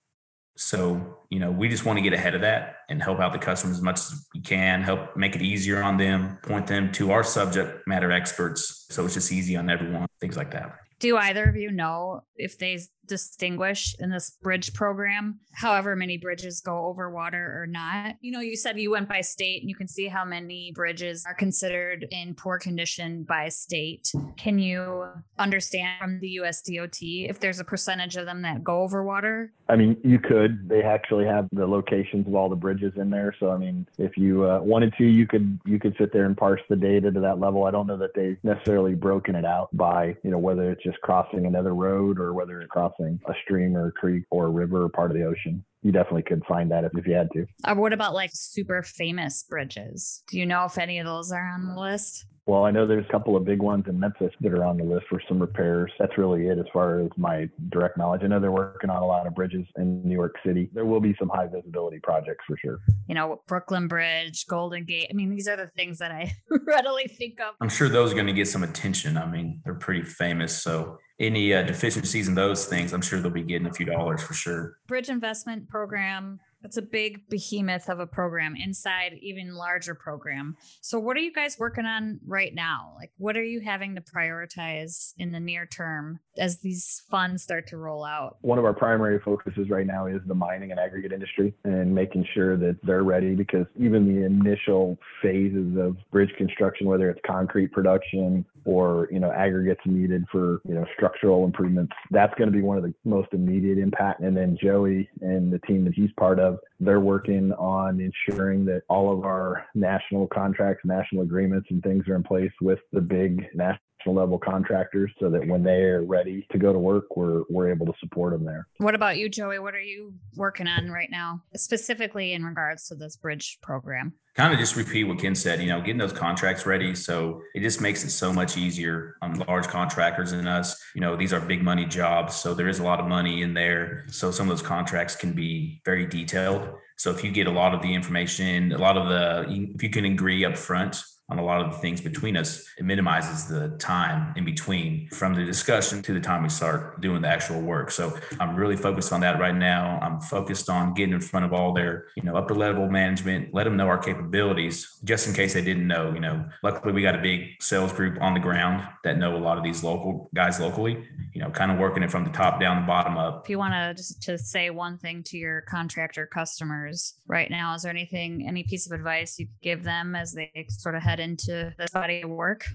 So 0.56 1.18
you 1.30 1.40
know 1.40 1.52
we 1.52 1.68
just 1.68 1.86
want 1.86 1.98
to 1.98 2.04
get 2.04 2.14
ahead 2.14 2.36
of 2.36 2.42
that 2.42 2.76
and 2.90 3.02
help 3.02 3.20
out 3.20 3.34
the 3.34 3.40
customers 3.40 3.78
as 3.78 3.84
much 3.84 4.00
as 4.00 4.28
we 4.36 4.42
can 4.42 4.84
help 4.84 5.18
make 5.18 5.36
it 5.36 5.42
easier 5.42 5.82
on 5.82 5.98
them 5.98 6.38
point 6.44 6.68
them 6.68 6.92
to 6.94 7.12
our 7.12 7.24
subject 7.24 7.88
matter 7.88 8.12
experts. 8.12 8.86
So 8.92 9.06
it's 9.06 9.16
just 9.16 9.32
easy 9.32 9.56
on 9.56 9.70
everyone 9.70 10.08
things 10.22 10.38
like 10.38 10.52
that. 10.52 10.76
Do 11.00 11.18
either 11.18 11.50
of 11.50 11.56
you 11.56 11.72
know 11.72 12.22
if 12.36 12.58
they 12.58 12.80
distinguish 13.08 13.96
in 14.00 14.10
this 14.10 14.32
bridge 14.42 14.74
program, 14.74 15.40
however 15.54 15.96
many 15.96 16.18
bridges 16.18 16.62
go 16.62 16.86
over 16.86 17.10
water 17.10 17.62
or 17.62 17.68
not? 17.68 18.16
You 18.22 18.32
know, 18.32 18.40
you 18.40 18.56
said 18.56 18.80
you 18.80 18.92
went 18.92 19.10
by 19.10 19.22
state 19.22 19.62
and 19.62 19.70
you 19.70 19.76
can 19.76 19.88
see 19.88 20.08
how 20.08 20.26
many 20.26 20.72
bridges 20.74 21.24
are 21.28 21.34
considered 21.34 22.08
in 22.12 22.36
poor 22.36 22.60
condition 22.60 23.24
by 23.24 23.50
state. 23.50 24.12
Can 24.38 24.60
you 24.60 25.06
understand 25.38 26.00
from 26.00 26.20
the 26.20 26.40
USDOT 26.42 27.30
if 27.30 27.40
there's 27.40 27.60
a 27.60 27.64
percentage 27.64 28.16
of 28.16 28.26
them 28.26 28.42
that 28.44 28.64
go 28.64 28.82
over 28.82 29.04
water? 29.04 29.54
I 29.70 29.76
mean, 29.76 29.98
you 30.04 30.20
could. 30.20 30.68
They 30.68 30.84
actually 30.84 31.26
have 31.26 31.48
the 31.52 31.66
locations 31.66 32.28
of 32.28 32.36
all 32.36 32.50
the 32.50 32.56
bridges 32.56 32.94
in 32.98 33.10
there. 33.10 33.34
So, 33.40 33.52
I 33.52 33.58
mean, 33.58 33.88
if 33.98 34.18
you 34.18 34.48
uh, 34.48 34.60
wanted 34.60 34.94
to, 34.98 35.06
you 35.06 35.26
could 35.26 35.60
you 35.66 35.80
could 35.80 35.96
sit 35.98 36.12
there 36.12 36.26
and 36.26 36.36
parse 36.36 36.62
the 36.70 36.76
data 36.76 37.12
to 37.12 37.20
that 37.22 37.40
level. 37.40 37.64
I 37.64 37.72
don't 37.72 37.88
know 37.88 37.98
that 37.98 38.14
they've 38.14 38.38
necessarily 38.44 38.94
broken 38.94 39.36
it 39.36 39.46
out 39.46 39.70
by 39.76 40.16
you 40.24 40.32
know 40.32 40.38
whether 40.38 40.70
it's 40.72 40.84
just 40.84 41.00
crossing 41.02 41.46
another 41.46 41.74
road 41.74 42.20
or 42.20 42.34
whether 42.34 42.62
it's 42.62 42.72
crossing 42.96 43.20
a 43.28 43.34
stream 43.44 43.76
or 43.76 43.88
a 43.88 43.92
creek 43.92 44.24
or 44.32 44.46
a 44.46 44.50
river 44.50 44.84
or 44.84 44.90
part 44.90 45.12
of 45.12 45.18
the 45.18 45.24
ocean 45.24 45.64
you 45.84 45.92
definitely 45.92 46.24
could 46.24 46.44
find 46.46 46.72
that 46.72 46.86
if, 46.86 46.98
if 46.98 47.06
you 47.06 47.14
had 47.14 47.30
to. 47.34 47.46
Uh, 47.66 47.76
what 47.76 47.94
about 47.94 48.14
like 48.14 48.32
super 48.34 48.82
famous 48.84 49.44
bridges? 49.44 50.24
Do 50.30 50.40
you 50.40 50.46
know 50.46 50.66
if 50.66 50.78
any 50.78 50.98
of 51.00 51.06
those 51.06 51.32
are 51.32 51.50
on 51.50 51.68
the 51.68 51.80
list? 51.80 52.26
Well, 52.46 52.66
I 52.66 52.72
know 52.72 52.86
there's 52.86 53.06
a 53.08 53.12
couple 53.12 53.38
of 53.38 53.46
big 53.46 53.62
ones 53.62 53.86
in 53.88 53.98
Memphis 53.98 54.34
that 54.42 54.52
are 54.52 54.66
on 54.66 54.78
the 54.78 54.84
list 54.84 55.06
for 55.10 55.22
some 55.30 55.40
repairs. 55.40 55.92
That's 55.98 56.18
really 56.18 56.48
it 56.48 56.58
as 56.58 56.66
far 56.74 57.00
as 57.00 57.10
my 57.16 57.50
direct 57.70 57.98
knowledge. 57.98 58.22
I 58.24 58.28
know 58.28 58.42
they're 58.42 58.52
working 58.52 58.90
on 58.90 59.02
a 59.02 59.06
lot 59.06 59.26
of 59.28 59.34
bridges 59.34 59.66
in 59.78 60.04
New 60.04 60.14
York 60.14 60.36
City. 60.46 60.70
There 60.74 60.86
will 60.86 61.00
be 61.00 61.16
some 61.18 61.30
high 61.30 61.48
visibility 61.48 62.00
projects 62.04 62.44
for 62.46 62.58
sure. 62.58 62.80
You 63.08 63.16
know, 63.16 63.42
Brooklyn 63.48 63.88
Bridge, 63.88 64.46
Golden 64.48 64.84
Gate. 64.84 65.08
I 65.10 65.14
mean, 65.14 65.30
these 65.30 65.48
are 65.48 65.56
the 65.56 65.68
things 65.78 66.00
that 66.00 66.12
I 66.12 66.36
readily 66.68 67.06
think 67.06 67.40
of. 67.40 67.56
I'm 67.62 67.70
sure 67.70 67.88
those 67.88 68.12
are 68.12 68.16
going 68.16 68.28
to 68.28 68.34
get 68.34 68.50
some 68.50 68.64
attention. 68.64 69.18
I 69.18 69.26
mean, 69.26 69.62
they're 69.64 69.76
pretty 69.76 70.04
famous. 70.04 70.62
So 70.62 71.00
any 71.24 71.54
uh, 71.54 71.64
deficiencies 71.64 72.28
in 72.28 72.36
those 72.36 72.66
things, 72.66 72.94
I'm 72.94 73.02
sure 73.02 73.20
they'll 73.20 73.32
be 73.32 73.44
getting 73.44 73.68
a 73.68 73.74
few 73.74 73.86
dollars 73.86 74.22
for 74.22 74.34
sure. 74.34 74.78
Bridge 74.88 75.10
investment 75.10 75.70
program 75.70 76.40
it's 76.64 76.78
a 76.78 76.82
big 76.82 77.28
behemoth 77.30 77.90
of 77.90 78.00
a 78.00 78.08
program 78.08 78.56
inside 78.56 79.18
even 79.22 79.54
larger 79.54 79.96
program. 79.96 80.56
So 80.82 80.98
what 80.98 81.18
are 81.18 81.20
you 81.20 81.34
guys 81.34 81.58
working 81.60 81.86
on 81.86 82.20
right 82.26 82.54
now? 82.56 82.94
Like 82.96 83.12
what 83.18 83.36
are 83.36 83.44
you 83.44 83.60
having 83.60 83.96
to 83.96 84.02
prioritize 84.02 85.14
in 85.18 85.32
the 85.32 85.40
near 85.40 85.66
term 85.66 86.20
as 86.38 86.60
these 86.60 87.04
funds 87.12 87.44
start 87.44 87.68
to 87.68 87.78
roll 87.78 88.06
out? 88.06 88.38
One 88.42 88.58
of 88.58 88.66
our 88.66 88.74
primary 88.74 89.20
focuses 89.20 89.70
right 89.70 89.86
now 89.86 90.08
is 90.08 90.22
the 90.26 90.36
mining 90.36 90.72
and 90.72 90.80
aggregate 90.80 91.12
industry 91.12 91.54
and 91.66 91.94
making 91.94 92.26
sure 92.34 92.58
that 92.58 92.78
they're 92.84 93.04
ready 93.04 93.36
because 93.36 93.66
even 93.78 94.08
the 94.08 94.26
initial 94.26 94.98
phases 95.22 95.78
of 95.78 95.98
bridge 96.12 96.32
construction 96.38 96.88
whether 96.88 97.10
it's 97.10 97.20
concrete 97.26 97.72
production 97.72 98.46
or 98.66 99.08
you 99.12 99.20
know 99.20 99.32
aggregates 99.32 99.82
needed 99.86 100.26
for 100.32 100.62
you 100.68 100.74
know 100.74 100.86
structural 100.96 101.46
improvements 101.46 101.94
that's 102.12 102.34
going 102.36 102.52
to 102.52 102.56
be 102.56 102.62
one 102.62 102.78
of 102.78 102.84
the 102.84 102.94
most 103.06 103.30
immediate 103.34 103.78
impact. 103.78 104.22
And 104.22 104.36
then 104.36 104.58
joey 104.62 105.10
and 105.22 105.52
the 105.52 105.60
team 105.60 105.84
that 105.86 105.94
he's 105.94 106.12
part 106.18 106.40
of 106.40 106.60
they're 106.80 107.00
working 107.00 107.54
on 107.54 108.00
ensuring 108.00 108.66
that 108.66 108.84
all 108.90 109.12
of 109.12 109.24
our 109.24 109.66
national 109.76 110.28
contracts 110.28 110.84
national 110.86 111.24
agreements 111.24 111.68
and 111.70 111.82
things 111.84 112.08
are 112.08 112.16
in 112.16 112.24
place 112.24 112.52
with 112.62 112.80
the 112.92 113.02
big 113.02 113.48
national 113.54 113.83
level 114.12 114.38
contractors 114.38 115.12
so 115.20 115.30
that 115.30 115.48
when 115.48 115.64
they're 115.64 116.02
ready 116.02 116.46
to 116.52 116.58
go 116.58 116.74
to 116.74 116.80
work, 116.80 117.16
we're 117.16 117.44
we're 117.50 117.70
able 117.70 117.86
to 117.86 117.94
support 118.00 118.34
them 118.34 118.46
there. 118.46 118.68
What 118.78 118.96
about 118.96 119.18
you, 119.18 119.30
Joey? 119.30 119.60
What 119.60 119.76
are 119.76 119.82
you 119.82 120.14
working 120.36 120.68
on 120.68 120.90
right 120.90 121.10
now, 121.10 121.42
specifically 121.56 122.34
in 122.34 122.44
regards 122.44 122.88
to 122.88 122.96
this 122.96 123.16
bridge 123.16 123.60
program? 123.62 124.14
Kind 124.36 124.52
of 124.52 124.60
just 124.60 124.76
repeat 124.76 125.04
what 125.04 125.20
Ken 125.20 125.36
said, 125.36 125.62
you 125.62 125.68
know, 125.68 125.80
getting 125.80 126.00
those 126.00 126.12
contracts 126.12 126.66
ready. 126.66 126.96
So 126.96 127.42
it 127.54 127.62
just 127.62 127.82
makes 127.82 128.04
it 128.04 128.10
so 128.10 128.34
much 128.34 128.58
easier 128.58 129.16
on 129.22 129.36
large 129.36 129.68
contractors 129.68 130.32
and 130.32 130.48
us. 130.48 130.82
You 130.96 131.02
know, 131.02 131.16
these 131.16 131.34
are 131.34 131.40
big 131.40 131.62
money 131.62 131.86
jobs. 131.86 132.36
So 132.36 132.56
there 132.56 132.68
is 132.68 132.80
a 132.80 132.84
lot 132.84 133.00
of 133.00 133.06
money 133.06 133.44
in 133.44 133.54
there. 133.54 134.06
So 134.08 134.32
some 134.32 134.50
of 134.50 134.58
those 134.58 134.66
contracts 134.66 135.16
can 135.16 135.34
be 135.34 135.82
very 135.86 136.08
detailed. 136.08 136.68
So 136.98 137.12
if 137.12 137.24
you 137.24 137.32
get 137.32 137.46
a 137.46 137.52
lot 137.52 137.76
of 137.76 137.84
the 137.84 137.94
information, 137.94 138.72
a 138.72 138.78
lot 138.78 138.98
of 138.98 139.08
the, 139.08 139.52
if 139.76 139.84
you 139.84 139.92
can 139.92 140.06
agree 140.06 140.46
up 140.46 140.58
front 140.58 141.04
on 141.30 141.40
a 141.40 141.44
lot 141.44 141.62
of 141.62 141.72
the 141.72 141.78
things 141.78 142.02
between 142.02 142.36
us, 142.36 142.68
it 142.78 142.84
minimizes 142.84 143.48
the 143.48 143.70
time 143.80 144.34
in 144.36 144.44
between 144.44 145.08
from 145.10 145.34
the 145.34 145.46
discussion 145.46 146.02
to 146.02 146.14
the 146.14 146.20
time 146.20 146.44
we 146.44 146.50
start 146.50 147.00
doing 147.02 147.22
the 147.22 147.28
actual 147.28 147.62
work. 147.62 147.92
So 147.92 148.18
I'm 148.40 148.56
really 148.56 148.76
focused 148.76 149.14
on 149.14 149.22
that 149.22 149.40
right 149.40 149.56
now. 149.56 150.00
I'm 150.02 150.20
focused 150.20 150.70
on 150.70 150.94
getting 150.94 151.14
in 151.14 151.22
front 151.22 151.46
of 151.46 151.54
all 151.54 151.74
their, 151.74 152.08
you 152.16 152.24
know, 152.24 152.36
upper 152.36 152.54
level 152.54 152.90
management, 152.90 153.54
let 153.54 153.64
them 153.64 153.78
know 153.78 153.88
our 153.88 153.98
capabilities, 153.98 154.98
just 155.04 155.28
in 155.28 155.34
case 155.34 155.54
they 155.54 155.64
didn't 155.64 155.88
know. 155.88 156.14
You 156.14 156.20
know, 156.20 156.46
luckily 156.62 156.94
we 156.94 157.02
got 157.02 157.16
a 157.16 157.22
big 157.22 157.62
sales 157.62 157.94
group 157.94 158.22
on 158.22 158.34
the 158.34 158.40
ground 158.40 158.88
that 159.04 159.18
know 159.18 159.36
a 159.36 159.40
lot 159.40 159.58
of 159.58 159.64
these 159.64 159.84
local 159.84 160.30
guys 160.36 160.60
locally. 160.60 161.08
You 161.34 161.42
know, 161.42 161.50
kind 161.50 161.72
of 161.72 161.80
working 161.80 162.04
it 162.04 162.12
from 162.12 162.24
the 162.24 162.30
top 162.30 162.60
down, 162.60 162.82
the 162.82 162.88
bottom 162.88 163.18
up. 163.18 163.42
If 163.44 163.50
you 163.50 163.58
want 163.58 163.74
to 163.74 163.94
just 163.96 164.22
to 164.24 164.38
say 164.38 164.70
one 164.70 164.98
thing 165.00 165.24
to 165.24 165.38
your 165.38 165.62
contractor 165.62 166.28
customers 166.28 167.16
right 167.28 167.50
now, 167.50 167.74
is 167.74 167.82
there 167.82 167.92
anything, 167.92 168.46
any 168.48 168.64
piece 168.64 168.86
of 168.86 168.92
advice 168.92 169.40
you 169.40 169.48
could 169.48 169.62
give 169.62 169.84
them 169.84 170.16
as 170.16 170.34
they 170.34 170.68
sort 170.70 170.96
of 170.96 171.02
head 171.02 171.20
into 171.20 171.74
this 171.78 171.90
body 171.90 172.22
of 172.22 172.30
work? 172.30 172.66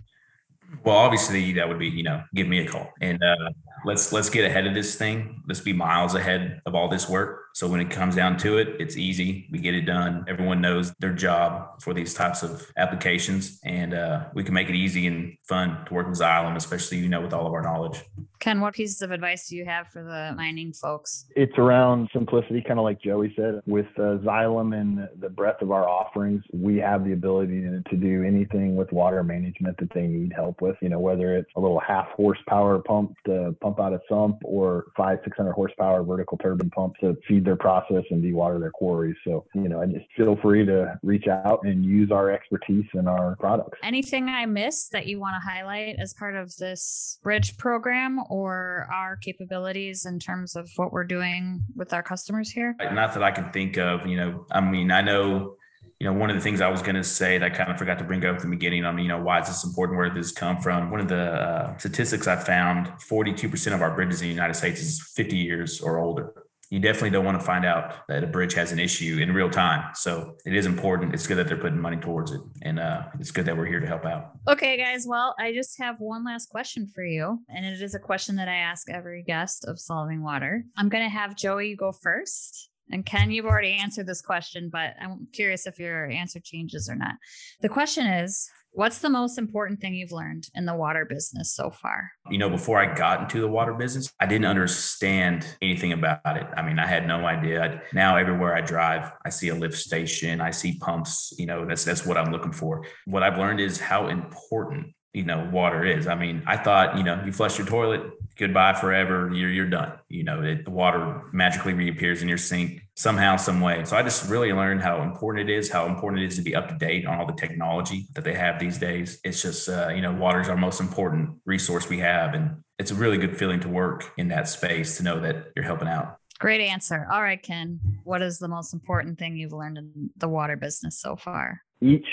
Well, 0.85 0.97
obviously 0.97 1.53
that 1.55 1.69
would 1.69 1.79
be, 1.79 1.89
you 1.89 2.03
know, 2.03 2.23
give 2.35 2.49
me 2.49 2.59
a 2.59 2.69
call 2.69 2.93
and 3.01 3.23
uh, 3.23 3.51
let's 3.85 4.13
let's 4.13 4.31
get 4.31 4.45
ahead 4.45 4.67
of 4.67 4.75
this 4.75 4.95
thing. 4.97 5.43
Let's 5.47 5.61
be 5.61 5.73
miles 5.73 6.15
ahead 6.15 6.61
of 6.67 6.75
all 6.75 6.89
this 6.89 7.09
work. 7.09 7.47
So 7.55 7.67
when 7.67 7.81
it 7.81 7.91
comes 7.91 8.15
down 8.15 8.37
to 8.39 8.59
it, 8.59 8.77
it's 8.79 8.97
easy. 8.97 9.49
We 9.51 9.59
get 9.59 9.75
it 9.75 9.83
done. 9.83 10.25
Everyone 10.29 10.61
knows 10.61 10.93
their 11.01 11.13
job 11.13 11.81
for 11.81 11.93
these 11.93 12.15
types 12.15 12.43
of 12.43 12.71
applications, 12.77 13.59
and 13.65 13.95
uh, 13.95 14.27
we 14.35 14.45
can 14.45 14.55
make 14.55 14.69
it 14.69 14.77
easy 14.77 15.07
and 15.07 15.37
fun 15.43 15.85
to 15.87 15.95
work 15.95 16.09
with 16.09 16.19
Xylem, 16.19 16.57
especially 16.57 16.99
you 16.99 17.09
know 17.09 17.21
with 17.21 17.33
all 17.33 17.47
of 17.47 17.53
our 17.53 17.63
knowledge. 17.63 18.03
Ken, 18.41 18.61
what 18.61 18.75
pieces 18.75 19.03
of 19.03 19.11
advice 19.11 19.49
do 19.49 19.57
you 19.57 19.65
have 19.65 19.89
for 19.89 20.03
the 20.03 20.33
mining 20.37 20.73
folks? 20.73 21.27
It's 21.35 21.59
around 21.59 22.09
simplicity, 22.13 22.63
kind 22.63 22.79
of 22.79 22.85
like 22.85 23.03
Joey 23.03 23.33
said. 23.35 23.61
With 23.67 23.89
uh, 23.97 24.19
Xylem 24.19 24.79
and 24.81 25.09
the 25.19 25.29
breadth 25.29 25.61
of 25.61 25.73
our 25.73 25.89
offerings, 25.89 26.45
we 26.53 26.77
have 26.77 27.05
the 27.05 27.13
ability 27.13 27.63
to, 27.63 27.83
to 27.83 27.97
do 27.97 28.23
anything 28.23 28.77
with 28.77 28.93
water 28.93 29.25
management 29.25 29.77
that 29.79 29.93
they 29.93 30.07
need 30.07 30.33
help 30.33 30.63
with. 30.63 30.77
You 30.81 30.89
know, 30.89 31.01
whether 31.01 31.37
it's 31.37 31.51
a 31.57 31.61
little 31.61 31.81
half 31.81 32.07
horsepower 32.11 32.79
pump 32.79 33.17
to 33.27 33.57
pump 33.61 33.68
out 33.79 33.93
a 33.93 34.01
sump 34.09 34.39
or 34.45 34.87
five, 34.97 35.19
600 35.25 35.53
horsepower 35.53 36.03
vertical 36.03 36.39
turbine 36.39 36.71
pump 36.71 36.95
to 37.01 37.17
feed 37.27 37.45
their 37.45 37.57
process 37.57 38.05
and 38.11 38.23
dewater 38.23 38.59
their 38.59 38.71
quarries. 38.71 39.17
So, 39.25 39.45
you 39.55 39.69
know, 39.69 39.83
and 39.83 39.93
just 39.93 40.07
feel 40.17 40.37
free 40.41 40.65
to 40.67 40.99
reach 41.03 41.27
out 41.29 41.61
and 41.65 41.85
use 41.85 42.11
our 42.11 42.31
expertise 42.31 42.87
and 42.95 43.09
our 43.09 43.37
products. 43.37 43.79
Anything 43.83 44.29
I 44.29 44.47
missed 44.47 44.93
that 44.93 45.07
you 45.07 45.21
want 45.21 45.35
to 45.35 45.49
highlight 45.49 45.97
as 45.99 46.15
part 46.15 46.35
of 46.35 46.57
this 46.57 47.19
bridge 47.23 47.57
program 47.59 48.21
or 48.31 48.89
our 48.93 49.17
capabilities 49.17 50.07
in 50.07 50.19
terms 50.19 50.57
of 50.57 50.71
what 50.77 50.93
we're 50.93 51.05
doing 51.05 51.63
with 51.75 51.93
our 51.93 52.03
customers 52.03 52.51
here? 52.51 52.75
Not 52.81 53.15
that 53.15 53.23
I 53.23 53.31
can 53.31 53.53
think 53.53 53.77
of, 53.77 54.07
you 54.07 54.17
know, 54.17 54.47
I 54.51 54.61
mean, 54.61 54.91
I 54.91 55.03
know 55.03 55.58
you 56.01 56.07
know, 56.07 56.13
one 56.13 56.31
of 56.31 56.37
the 56.37 56.43
things 56.43 56.61
I 56.61 56.69
was 56.69 56.81
going 56.81 56.95
to 56.95 57.03
say 57.03 57.39
that 57.39 57.53
I 57.53 57.55
kind 57.55 57.73
of 57.73 57.79
forgot 57.79 57.99
to 57.99 58.05
bring 58.05 58.25
up 58.25 58.37
at 58.37 58.43
the 58.43 58.49
beginning 58.49 58.85
on, 58.85 58.99
you 58.99 59.09
know, 59.09 59.21
why 59.21 59.41
is 59.41 59.49
this 59.49 59.65
important? 59.65 59.99
Where 59.99 60.09
does 60.09 60.29
this 60.29 60.33
come 60.33 60.59
from? 60.61 60.91
One 60.91 61.01
of 61.01 61.09
the 61.09 61.33
uh, 61.33 61.77
statistics 61.77 62.29
I 62.29 62.37
found 62.37 62.87
42% 63.11 63.75
of 63.75 63.83
our 63.83 63.95
bridges 63.95 64.23
in 64.23 64.29
the 64.29 64.35
United 64.35 64.55
States 64.55 64.81
is 64.81 65.03
50 65.17 65.37
years 65.37 65.81
or 65.81 65.99
older. 65.99 66.33
You 66.71 66.79
definitely 66.81 67.11
don't 67.11 67.25
want 67.25 67.41
to 67.41 67.45
find 67.45 67.65
out 67.65 68.07
that 68.09 68.23
a 68.23 68.27
bridge 68.27 68.53
has 68.55 68.73
an 68.73 68.79
issue 68.79 69.19
in 69.21 69.33
real 69.33 69.49
time. 69.49 69.91
So 69.95 70.37
it 70.45 70.55
is 70.55 70.67
important. 70.67 71.15
It's 71.15 71.27
good 71.27 71.39
that 71.39 71.49
they're 71.49 71.57
putting 71.57 71.81
money 71.81 71.97
towards 71.97 72.31
it. 72.31 72.43
And 72.63 72.79
uh, 72.79 73.05
it's 73.19 73.31
good 73.31 73.47
that 73.47 73.57
we're 73.57 73.67
here 73.67 73.81
to 73.81 73.87
help 73.87 74.05
out. 74.05 74.33
Okay, 74.47 74.77
guys. 74.77 75.07
Well, 75.07 75.35
I 75.39 75.55
just 75.55 75.79
have 75.79 75.97
one 75.99 76.25
last 76.25 76.51
question 76.51 76.87
for 76.95 77.03
you. 77.03 77.41
And 77.49 77.65
it 77.65 77.81
is 77.81 77.95
a 77.95 77.99
question 77.99 78.37
that 78.37 78.49
I 78.49 78.57
ask 78.57 78.91
every 78.91 79.23
guest 79.23 79.65
of 79.65 79.81
Solving 79.81 80.23
Water. 80.23 80.65
I'm 80.77 80.91
going 80.91 81.05
to 81.05 81.11
have 81.11 81.37
Joey 81.37 81.75
go 81.75 81.91
first. 81.91 82.68
And 82.91 83.05
Ken, 83.05 83.31
you've 83.31 83.47
already 83.47 83.73
answered 83.73 84.07
this 84.07 84.23
question, 84.23 84.71
but 84.71 84.95
I'm 85.01 85.29
curious 85.33 85.67
if 85.67 85.79
your 85.79 86.07
answer 86.07 86.41
changes 86.41 86.89
or 86.89 86.95
not. 86.95 87.17
The 87.61 87.69
question 87.69 88.07
is 88.07 88.51
What's 88.79 88.99
the 88.99 89.09
most 89.09 89.39
important 89.39 89.81
thing 89.81 89.95
you've 89.95 90.13
learned 90.13 90.49
in 90.55 90.65
the 90.65 90.75
water 90.75 91.05
business 91.05 91.53
so 91.53 91.71
far? 91.71 92.13
You 92.31 92.39
know, 92.39 92.49
before 92.49 92.79
I 92.79 92.95
got 92.95 93.23
into 93.23 93.41
the 93.41 93.49
water 93.49 93.75
business, 93.75 94.13
I 94.21 94.27
didn't 94.27 94.45
understand 94.45 95.47
anything 95.61 95.93
about 95.93 96.37
it. 96.37 96.47
I 96.57 96.63
mean, 96.63 96.79
I 96.79 96.87
had 96.87 97.07
no 97.07 97.27
idea. 97.27 97.83
Now 97.93 98.17
everywhere 98.17 98.55
I 98.55 98.61
drive, 98.61 99.11
I 99.25 99.31
see 99.31 99.49
a 99.49 99.55
lift 99.55 99.77
station, 99.77 100.41
I 100.41 100.51
see 100.53 100.79
pumps, 100.79 101.35
you 101.39 101.47
know, 101.47 101.65
that's 101.65 101.85
that's 101.85 102.07
what 102.07 102.17
I'm 102.17 102.31
looking 102.31 102.53
for. 102.53 102.85
What 103.07 103.23
I've 103.23 103.39
learned 103.39 103.61
is 103.61 103.81
how 103.81 104.09
important 104.09 104.95
you 105.13 105.25
know 105.25 105.49
water 105.53 105.85
is. 105.85 106.07
I 106.07 106.15
mean 106.15 106.43
i 106.47 106.57
thought 106.57 106.97
you 106.97 107.03
know 107.03 107.23
you 107.25 107.33
flush 107.33 107.59
your 107.59 107.67
toilet 107.67 108.03
goodbye 108.37 108.75
forever 108.75 109.31
you're 109.35 109.51
you're 109.51 109.69
done. 109.69 109.93
You 110.09 110.25
know 110.25 110.43
it, 110.43 110.65
the 110.65 110.71
water 110.71 111.23
magically 111.33 111.75
reappears 111.75 112.23
in 112.23 112.29
your 112.29 112.39
sink 112.39 112.83
somehow 112.95 113.37
some 113.37 113.61
way. 113.61 113.85
So 113.85 113.97
i 113.97 114.03
just 114.03 114.29
really 114.29 114.53
learned 114.53 114.83
how 114.83 115.03
important 115.03 115.49
it 115.49 115.53
is 115.53 115.71
how 115.71 115.87
important 115.87 116.23
it 116.23 116.27
is 116.27 116.37
to 116.37 116.43
be 116.43 116.55
up 116.55 116.69
to 116.69 116.75
date 116.77 117.07
on 117.07 117.19
all 117.19 117.27
the 117.27 117.33
technology 117.33 118.07
that 118.15 118.25
they 118.25 118.35
have 118.35 118.59
these 118.59 118.79
days. 118.79 119.21
It's 119.25 119.43
just 119.43 119.69
uh, 119.69 119.89
you 119.89 120.03
know 120.03 120.13
water 120.13 120.41
is 120.41 120.49
our 120.49 120.57
most 120.57 120.81
important 120.81 121.31
resource 121.45 121.89
we 121.89 121.99
have 121.99 122.35
and 122.35 122.63
it's 122.79 122.91
a 122.91 122.95
really 122.95 123.19
good 123.19 123.37
feeling 123.37 123.61
to 123.61 123.69
work 123.69 124.13
in 124.17 124.29
that 124.29 124.49
space 124.49 124.99
to 124.99 125.03
know 125.03 125.21
that 125.21 125.49
you're 125.57 125.65
helping 125.65 125.89
out. 125.89 126.19
Great 126.39 126.61
answer. 126.61 127.09
All 127.11 127.23
right 127.23 127.43
ken 127.43 127.81
what 128.05 128.23
is 128.23 128.39
the 128.39 128.49
most 128.49 128.73
important 128.73 129.19
thing 129.19 129.37
you've 129.37 129.53
learned 129.53 129.79
in 129.79 130.11
the 130.17 130.29
water 130.29 130.57
business 130.57 130.99
so 130.99 131.17
far? 131.17 131.63
Each 131.81 132.07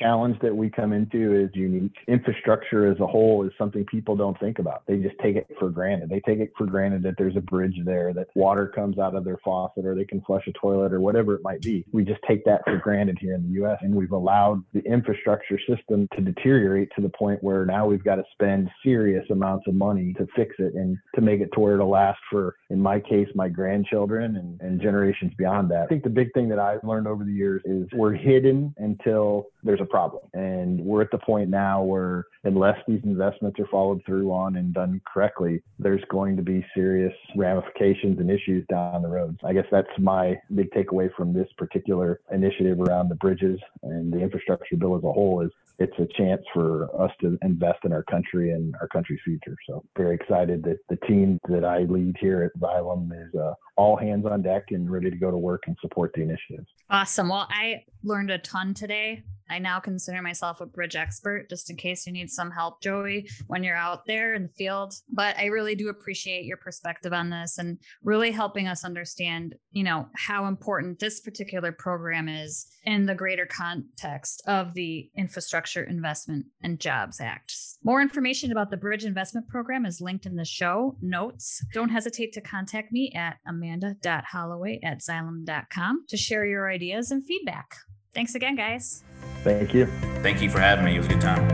challenge 0.00 0.36
that 0.42 0.54
we 0.54 0.70
come 0.70 0.92
into 0.92 1.34
is 1.34 1.50
unique. 1.54 1.94
Infrastructure 2.08 2.90
as 2.90 2.98
a 3.00 3.06
whole 3.06 3.44
is 3.44 3.52
something 3.58 3.84
people 3.86 4.16
don't 4.16 4.38
think 4.40 4.58
about. 4.58 4.82
They 4.86 4.96
just 4.96 5.16
take 5.22 5.36
it 5.36 5.46
for 5.58 5.68
granted. 5.68 6.08
They 6.08 6.20
take 6.20 6.40
it 6.40 6.52
for 6.56 6.66
granted 6.66 7.02
that 7.02 7.14
there's 7.18 7.36
a 7.36 7.40
bridge 7.40 7.76
there, 7.84 8.12
that 8.14 8.28
water 8.34 8.66
comes 8.66 8.98
out 8.98 9.14
of 9.14 9.24
their 9.24 9.38
faucet, 9.44 9.84
or 9.84 9.94
they 9.94 10.04
can 10.04 10.20
flush 10.22 10.46
a 10.46 10.52
toilet, 10.52 10.92
or 10.92 11.00
whatever 11.00 11.34
it 11.34 11.42
might 11.42 11.60
be. 11.62 11.84
We 11.92 12.04
just 12.04 12.20
take 12.26 12.44
that 12.44 12.62
for 12.64 12.78
granted 12.78 13.18
here 13.20 13.34
in 13.34 13.42
the 13.42 13.64
US. 13.64 13.78
And 13.82 13.94
we've 13.94 14.12
allowed 14.12 14.62
the 14.72 14.80
infrastructure 14.80 15.58
system 15.68 16.08
to 16.16 16.20
deteriorate 16.20 16.90
to 16.96 17.02
the 17.02 17.10
point 17.10 17.42
where 17.42 17.66
now 17.66 17.86
we've 17.86 18.04
got 18.04 18.16
to 18.16 18.24
spend 18.32 18.70
serious 18.82 19.24
amounts 19.30 19.66
of 19.66 19.74
money 19.74 20.14
to 20.14 20.26
fix 20.34 20.54
it 20.58 20.74
and 20.74 20.96
to 21.14 21.20
make 21.20 21.40
it 21.40 21.50
to 21.54 21.60
where 21.60 21.74
it'll 21.74 21.90
last 21.90 22.18
for, 22.30 22.56
in 22.70 22.80
my 22.80 23.00
case, 23.00 23.28
my 23.34 23.48
grandchildren 23.48 24.36
and, 24.36 24.60
and 24.60 24.80
generations 24.80 25.32
beyond 25.36 25.70
that. 25.70 25.84
I 25.84 25.86
think 25.86 26.04
the 26.04 26.10
big 26.10 26.32
thing 26.32 26.48
that 26.48 26.58
I've 26.58 26.84
learned 26.84 27.06
over 27.06 27.24
the 27.24 27.32
years 27.32 27.62
is 27.64 27.86
we're 27.92 28.14
hidden 28.14 28.74
until 28.78 29.46
there's 29.62 29.80
a 29.80 29.86
problem. 29.86 30.22
And 30.34 30.80
we're 30.80 31.02
at 31.02 31.10
the 31.10 31.18
point 31.18 31.50
now 31.50 31.82
where 31.82 32.26
unless 32.44 32.78
these 32.86 33.00
investments 33.04 33.58
are 33.60 33.66
followed 33.70 34.02
through 34.06 34.32
on 34.32 34.56
and 34.56 34.72
done 34.72 35.00
correctly, 35.12 35.62
there's 35.78 36.02
going 36.10 36.36
to 36.36 36.42
be 36.42 36.64
serious 36.74 37.14
ramifications 37.36 38.18
and 38.18 38.30
issues 38.30 38.66
down 38.68 39.02
the 39.02 39.08
road. 39.08 39.38
I 39.44 39.52
guess 39.52 39.66
that's 39.70 39.88
my 39.98 40.38
big 40.54 40.70
takeaway 40.70 41.10
from 41.14 41.32
this 41.32 41.48
particular 41.58 42.20
initiative 42.32 42.80
around 42.80 43.08
the 43.08 43.16
bridges 43.16 43.58
and 43.82 44.12
the 44.12 44.18
infrastructure 44.18 44.76
bill 44.76 44.96
as 44.96 45.04
a 45.04 45.12
whole 45.12 45.42
is 45.42 45.50
it's 45.78 45.98
a 45.98 46.06
chance 46.16 46.42
for 46.52 46.84
us 47.02 47.10
to 47.22 47.38
invest 47.42 47.78
in 47.84 47.92
our 47.92 48.02
country 48.02 48.50
and 48.50 48.74
our 48.82 48.88
country's 48.88 49.20
future. 49.24 49.56
So 49.66 49.82
very 49.96 50.14
excited 50.14 50.62
that 50.64 50.78
the 50.90 50.96
team 51.06 51.40
that 51.48 51.64
I 51.64 51.80
lead 51.84 52.16
here 52.20 52.42
at 52.42 52.60
Xylem 52.60 53.10
is 53.12 53.34
uh, 53.34 53.54
all 53.76 53.96
hands 53.96 54.26
on 54.26 54.42
deck 54.42 54.64
and 54.70 54.90
ready 54.90 55.10
to 55.10 55.16
go 55.16 55.30
to 55.30 55.38
work 55.38 55.62
and 55.66 55.76
support 55.80 56.12
the 56.14 56.20
initiatives. 56.20 56.68
Awesome. 56.90 57.30
Well, 57.30 57.48
I 57.50 57.84
learned 58.04 58.30
a 58.30 58.38
ton 58.38 58.74
today 58.74 59.22
I 59.50 59.58
now 59.58 59.80
consider 59.80 60.22
myself 60.22 60.60
a 60.60 60.66
bridge 60.66 60.96
expert 60.96 61.48
just 61.50 61.70
in 61.70 61.76
case 61.76 62.06
you 62.06 62.12
need 62.12 62.30
some 62.30 62.50
help, 62.50 62.80
Joey, 62.80 63.28
when 63.48 63.64
you're 63.64 63.76
out 63.76 64.06
there 64.06 64.34
in 64.34 64.44
the 64.44 64.48
field. 64.48 64.94
But 65.12 65.36
I 65.36 65.46
really 65.46 65.74
do 65.74 65.88
appreciate 65.88 66.44
your 66.44 66.56
perspective 66.56 67.12
on 67.12 67.30
this 67.30 67.58
and 67.58 67.78
really 68.02 68.30
helping 68.30 68.68
us 68.68 68.84
understand, 68.84 69.54
you 69.72 69.82
know, 69.82 70.08
how 70.16 70.46
important 70.46 70.98
this 70.98 71.20
particular 71.20 71.72
program 71.72 72.28
is 72.28 72.66
in 72.84 73.06
the 73.06 73.14
greater 73.14 73.46
context 73.46 74.42
of 74.46 74.74
the 74.74 75.10
Infrastructure 75.16 75.84
Investment 75.84 76.46
and 76.62 76.80
Jobs 76.80 77.20
Act. 77.20 77.54
More 77.82 78.00
information 78.00 78.52
about 78.52 78.70
the 78.70 78.76
Bridge 78.76 79.04
Investment 79.04 79.48
Program 79.48 79.86
is 79.86 80.00
linked 80.00 80.26
in 80.26 80.36
the 80.36 80.44
show 80.44 80.96
notes. 81.00 81.64
Don't 81.72 81.88
hesitate 81.88 82.32
to 82.34 82.40
contact 82.40 82.92
me 82.92 83.12
at 83.14 83.38
amanda.holloway 83.46 84.80
at 84.84 85.00
xylem.com 85.00 86.04
to 86.08 86.16
share 86.16 86.44
your 86.44 86.70
ideas 86.70 87.10
and 87.10 87.24
feedback. 87.24 87.74
Thanks 88.14 88.34
again, 88.34 88.56
guys. 88.56 89.04
Thank 89.44 89.72
you. 89.72 89.86
Thank 90.22 90.42
you 90.42 90.50
for 90.50 90.60
having 90.60 90.84
me. 90.84 90.96
It 90.96 90.98
was 90.98 91.06
a 91.06 91.10
good 91.10 91.20
time. 91.20 91.48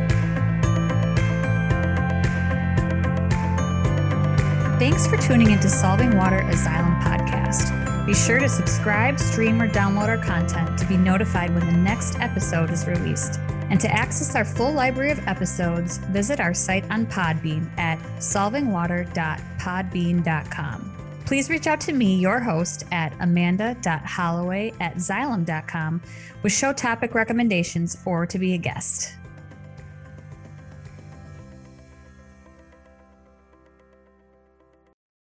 Thanks 4.78 5.06
for 5.06 5.16
tuning 5.16 5.50
into 5.50 5.68
Solving 5.68 6.16
Water 6.16 6.38
a 6.38 6.52
Xylem 6.52 7.00
podcast. 7.02 8.06
Be 8.06 8.14
sure 8.14 8.38
to 8.38 8.48
subscribe, 8.48 9.18
stream, 9.18 9.60
or 9.60 9.68
download 9.68 10.08
our 10.08 10.18
content 10.18 10.78
to 10.78 10.86
be 10.86 10.96
notified 10.96 11.52
when 11.54 11.66
the 11.66 11.72
next 11.72 12.18
episode 12.20 12.70
is 12.70 12.86
released. 12.86 13.40
And 13.70 13.80
to 13.80 13.90
access 13.90 14.36
our 14.36 14.44
full 14.44 14.72
library 14.72 15.10
of 15.10 15.18
episodes, 15.26 15.98
visit 15.98 16.38
our 16.40 16.54
site 16.54 16.88
on 16.90 17.06
Podbean 17.06 17.68
at 17.78 17.98
solvingwater.podbean.com. 18.18 20.95
Please 21.26 21.50
reach 21.50 21.66
out 21.66 21.80
to 21.80 21.92
me, 21.92 22.16
your 22.16 22.38
host, 22.38 22.84
at 22.92 23.12
amanda.holloway 23.18 24.72
at 24.80 24.94
xylem.com 24.94 26.00
with 26.42 26.52
show 26.52 26.72
topic 26.72 27.14
recommendations 27.14 27.98
or 28.04 28.26
to 28.26 28.38
be 28.38 28.54
a 28.54 28.58
guest. 28.58 29.12